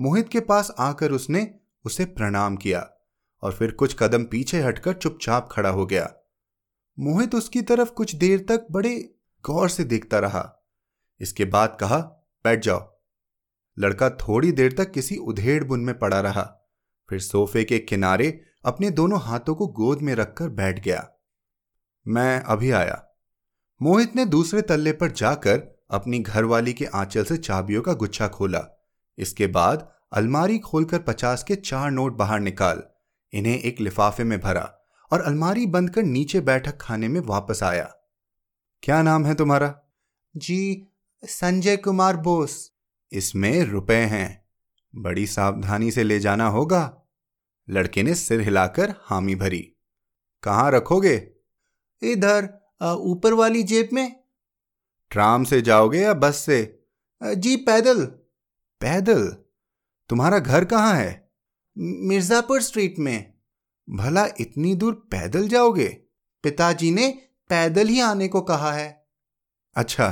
मोहित 0.00 0.28
के 0.28 0.40
पास 0.40 0.72
आकर 0.78 1.12
उसने 1.12 1.54
उसे 1.84 2.04
प्रणाम 2.04 2.56
किया 2.56 2.90
और 3.42 3.52
फिर 3.52 3.70
कुछ 3.70 3.96
कदम 3.98 4.24
पीछे 4.24 4.60
हटकर 4.60 4.92
चुपचाप 4.92 5.48
खड़ा 5.52 5.70
हो 5.70 5.86
गया। 5.86 6.14
मोहित 7.00 7.34
उसकी 7.34 7.62
तरफ़ 7.62 7.90
कुछ 7.90 8.14
देर 8.14 8.46
तक 8.48 8.66
बड़े 8.70 9.14
गौर 9.44 9.68
से 9.68 9.84
देखता 9.84 10.18
रहा। 10.18 10.68
इसके 11.20 11.44
बाद 11.44 11.76
कहा, 11.80 11.98
बैठ 12.44 12.62
जाओ। 12.62 13.00
लड़का 13.78 14.10
थोड़ी 14.10 14.52
देर 14.52 14.72
तक 14.72 14.90
किसी 14.90 15.16
उधेड़ 15.16 15.64
बुन 15.64 15.80
में 15.80 15.98
पड़ा 15.98 16.20
रहा। 16.20 16.42
फिर 17.10 17.20
सोफे 17.20 17.64
के 17.64 17.78
किनारे 17.78 18.40
अपने 18.64 18.90
दोनों 18.90 19.20
हाथों 19.20 19.54
को 19.54 19.66
गोद 19.66 20.02
में 20.02 20.14
रखकर 20.14 20.48
बैठ 20.48 20.84
गया। 20.84 21.10
मैं 22.08 22.40
अभी 22.40 22.70
आया। 22.70 23.08
मोहित 23.82 24.16
ने 24.16 24.24
दूसरे 24.24 24.62
तल्ले 24.62 24.92
पर 24.92 25.10
जाकर 25.10 25.84
अपनी 25.90 26.18
घरवाली 26.18 26.72
के 26.72 26.84
आंचल 26.84 27.24
से 27.24 27.36
चाबियों 27.36 27.82
का 27.82 27.92
गुच्छा 27.92 28.28
खोला। 28.28 28.84
इसके 29.18 29.46
बाद 29.46 29.92
अलमारी 30.12 30.58
खोलकर 30.58 30.98
पचास 30.98 31.44
के 31.44 31.56
चार 31.56 31.90
नोट 31.90 32.16
बाहर 32.16 32.40
निकाल। 32.40 32.82
इन्हें 33.32 33.58
एक 33.58 33.80
लिफाफे 33.80 34.24
में 34.24 34.40
भरा। 34.40 34.74
और 35.10 35.20
अलमारी 35.20 35.66
बंद 35.66 35.90
कर 35.90 36.02
नीचे 36.02 36.40
बैठक 36.40 36.78
खाने 36.80 37.08
में 37.08 37.20
वापस 37.20 37.62
आया। 37.62 37.94
क्या 38.82 39.02
नाम 39.02 39.26
है 39.26 39.34
तुम्हारा? 39.34 39.80
जी 40.36 40.86
संजय 41.24 41.76
कुमार 41.76 42.16
बोस। 42.16 42.72
इसमें 43.12 43.64
रुपए 43.64 43.96
हैं। 43.96 44.46
बड़ी 44.96 45.26
सावधानी 45.26 45.90
से 45.90 46.02
ले 46.02 46.18
जाना 46.20 46.48
होगा। 46.48 47.02
लड़के 47.68 48.02
ने 48.02 48.14
सिर 48.14 48.40
हिलाकर 48.40 48.94
हामी 49.02 49.34
भरी। 49.34 49.72
कहाँ 50.42 50.70
रखोगे? 50.70 51.30
इधर 52.02 52.48
ऊपर 52.98 53.32
वाली 53.32 53.62
जेब 53.62 53.88
में। 53.92 54.16
ट्राम 55.10 55.44
से 55.44 55.60
जाओगे 55.62 56.00
या 56.00 56.14
बस 56.14 56.36
से? 56.36 56.86
जी 57.22 57.56
पैदल। 57.56 58.04
पैदल? 58.80 59.36
तुम्हारा 60.08 60.38
घर 60.38 60.64
कहाँ 60.64 60.94
है? 60.94 61.30
मिर्जापुर 61.78 62.62
स्ट्रीट 62.62 62.98
में। 62.98 63.32
भला 63.88 64.26
इतनी 64.40 64.74
दूर 64.74 64.94
पैदल 65.10 65.48
जाओगे? 65.48 65.88
पिताजी 66.44 66.90
ने 66.90 67.08
पैदल 67.50 67.88
ही 67.88 68.00
आने 68.00 68.28
को 68.28 68.40
कहा 68.40 68.72
है। 68.72 68.88
अच्छा 69.76 70.08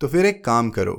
तो 0.00 0.08
फिर 0.08 0.26
एक 0.26 0.44
काम 0.44 0.70
करो। 0.70 0.94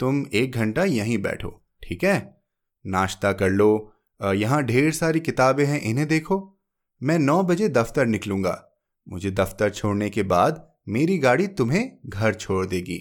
तुम 0.00 0.24
एक 0.32 0.52
घंटा 0.52 0.84
यहीं 0.84 1.18
बैठो, 1.18 1.50
ठीक 1.82 2.04
है? 2.04 2.42
नाश्ता 2.84 3.32
कर 3.32 3.50
लो 3.50 3.92
यहाँ 4.20 4.62
ढेर 4.62 4.92
सारी 4.92 5.20
किताबें 5.20 5.64
हैं, 5.64 5.80
इन्हें 5.80 6.06
देखो। 6.08 6.58
मैं 7.02 7.18
नौ 7.18 7.42
बजे 7.42 7.68
दफ्तर 7.68 8.06
निकलूँगा। 8.06 8.62
मुझे 9.06 9.30
दफ्तर 9.30 9.70
छोड़ने 9.70 10.08
के 10.10 10.22
बाद 10.22 10.64
मेरी 10.88 11.18
गाड़ी 11.18 11.46
तुम्हें 11.48 11.98
घर 12.06 12.34
छोड़ 12.34 12.64
देगी। 12.66 12.98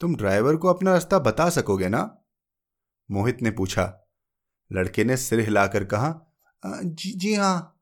तुम 0.00 0.16
ड्राइवर 0.16 0.56
को 0.56 0.68
अपना 0.68 0.92
रास्ता 0.92 1.18
बता 1.18 1.48
सकोगे 1.50 1.88
ना? 1.88 2.02
मोहित 3.10 3.42
ने 3.42 3.50
पूछा। 3.50 3.84
लड़के 4.70 5.04
ने 5.04 5.16
सिर 5.16 5.40
हिलाकर 5.40 5.84
कहा 5.84 6.10
जी 6.66 7.12
जी 7.12 7.34
हाँ। 7.34 7.80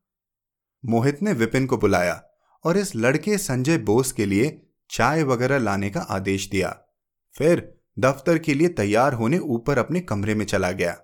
मोहित 0.84 1.22
ने 1.22 1.32
विपिन 1.32 1.66
को 1.66 1.76
बुलाया 1.76 2.22
और 2.64 2.78
इस 2.78 2.96
लड़के 2.96 3.38
संजय 3.38 3.78
बोस 3.78 4.12
के 4.12 4.26
लिए 4.26 4.66
चाय 4.90 5.22
वगैरह 5.22 5.58
लाने 5.58 5.90
का 5.90 6.00
आदेश 6.00 6.50
दिया। 6.50 6.80
फिर 7.34 7.74
दफ्तर 7.98 8.38
के 8.38 8.54
लिए 8.54 8.68
तैयार 8.68 9.12
होने 9.12 9.38
ऊपर 9.38 9.78
अपने 9.78 10.00
कमरे 10.00 10.34
में 10.34 10.44
चला 10.44 10.72
गया। 10.72 11.00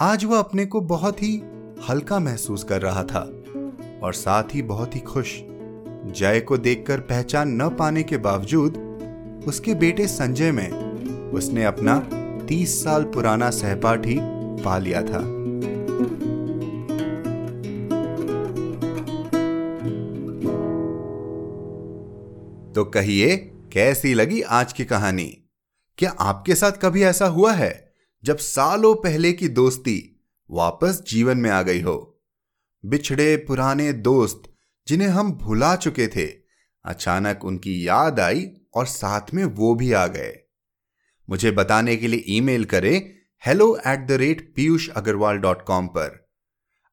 आज 0.00 0.24
वह 0.24 0.38
अपने 0.38 0.66
को 0.66 0.80
बहुत 0.80 1.22
ही 1.22 1.42
हल्का 1.88 2.18
महसूस 2.18 2.64
कर 2.64 2.82
रहा 2.82 3.04
था 3.04 3.20
और 4.02 4.14
साथ 4.14 4.44
ही 4.54 4.62
बहुत 4.62 4.94
ही 4.94 5.00
खुश। 5.00 5.40
जय 6.06 6.40
को 6.40 6.58
देखकर 6.58 7.00
पहचान 7.00 7.62
न 7.62 7.68
पाने 7.68 8.02
के 8.02 8.16
बावजूद 8.16 8.76
उसके 9.46 9.74
बेटे 9.74 10.06
संजय 10.06 10.52
में 10.52 10.70
उसने 11.30 11.64
अपना 11.64 11.98
तीस 12.46 12.84
साल 12.84 13.04
पुराना 13.04 13.50
सहपाठी 13.50 14.18
पा 14.64 14.78
लिया 14.78 15.02
था। 15.02 15.39
तो 22.80 22.84
कहिए, 22.84 23.36
कैसी 23.72 24.14
लगी 24.14 24.42
आज 24.42 24.72
की 24.72 24.84
कहानी? 24.84 25.44
क्या 25.98 26.10
आपके 26.10 26.54
साथ 26.54 26.72
कभी 26.72 27.02
ऐसा 27.02 27.26
हुआ 27.26 27.52
है, 27.52 27.94
जब 28.24 28.36
सालों 28.36 28.94
पहले 28.94 29.32
की 29.32 29.48
दोस्ती 29.48 30.26
वापस 30.50 31.02
जीवन 31.08 31.38
में 31.38 31.50
आ 31.50 31.62
गई 31.62 31.80
हो? 31.80 32.22
बिछड़े 32.84 33.36
पुराने 33.36 33.92
दोस्त 33.92 34.42
जिन्हें 34.88 35.08
हम 35.08 35.32
भुला 35.32 35.76
चुके 35.76 36.08
थे, 36.08 36.26
अचानक 36.84 37.44
उनकी 37.44 37.88
याद 37.88 38.20
आई 38.20 38.50
और 38.74 38.86
साथ 38.86 39.34
में 39.34 39.44
वो 39.44 39.74
भी 39.74 39.92
आ 39.92 40.06
गए। 40.06 40.36
मुझे 41.30 41.50
बताने 41.50 41.96
के 41.96 42.08
लिए 42.08 42.24
ईमेल 42.28 42.64
करें 42.64 43.14
hello 43.46 43.80
at 43.86 44.06
the 44.06 44.12
rate 44.12 44.54
Piyush 44.56 44.88
Agarwal 44.88 45.36
dot 45.36 45.62
com 45.62 45.86
पर। 45.86 46.30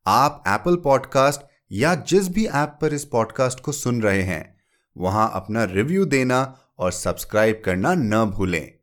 आप 0.07 0.43
एप्पल 0.47 0.75
पॉडकास्ट 0.75 1.41
या 1.71 1.95
जिस 1.95 2.29
भी 2.29 2.45
ऐप 2.45 2.77
पर 2.81 2.93
इस 2.93 3.05
पॉडकास्ट 3.05 3.59
को 3.59 3.71
सुन 3.71 4.01
रहे 4.01 4.21
हैं 4.21 4.56
वहाँ 4.97 5.31
अपना 5.33 5.63
रिव्यू 5.63 6.05
देना 6.05 6.39
और 6.79 6.91
सब्सक्राइब 6.91 7.61
करना 7.65 7.93
न 7.93 8.23
भूलें। 8.25 8.73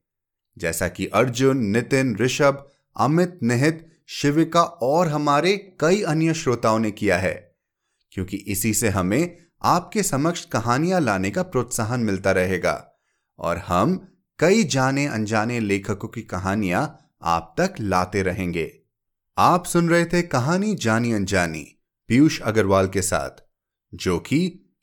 जैसा 0.57 0.89
कि 0.89 1.07
अर्जुन, 1.07 1.65
नितिन, 1.67 2.17
ऋषभ, 2.17 2.67
अमित, 2.97 3.39
निहित, 3.43 3.87
शिविका 4.09 4.63
और 4.63 5.09
हमारे 5.09 5.57
कई 5.81 6.03
अन्य 6.03 6.35
श्रोताओं 6.35 6.79
ने 6.79 6.91
किया 6.91 7.19
है, 7.19 7.35
क्योंकि 8.13 8.37
इसी 8.37 8.75
से 8.75 8.89
हमें 8.89 9.37
आपके 9.63 10.03
समक्ष 10.03 10.45
कहानियाँ 10.45 11.01
लाने 11.01 11.31
का 11.31 11.43
प्रोत्साहन 11.43 12.01
मिलता 12.01 12.33
रहेगा 12.33 12.75
और 13.39 13.59
हम 13.59 13.97
कई 14.39 14.65
जाने 14.65 15.07
अनजाने 15.07 15.61
लेखकों 15.61 16.09
की 16.09 16.23
कहानियाँ 16.23 16.83
आप 17.23 17.55
तक 17.59 17.75
लाते 17.81 18.23
रहेंगे। 18.23 18.71
आप 19.39 19.65
सुन 19.65 19.89
रहे 19.89 20.05
थे 20.05 20.23
कहानी 20.23 20.75
जानी 20.75 21.13
अनजानी 21.13 21.65
पीयूष 22.09 22.41
अग्रवाल 22.41 22.89
के 22.89 23.03
साथ, 23.03 23.43
जो 23.93 24.19
कि 24.19 24.64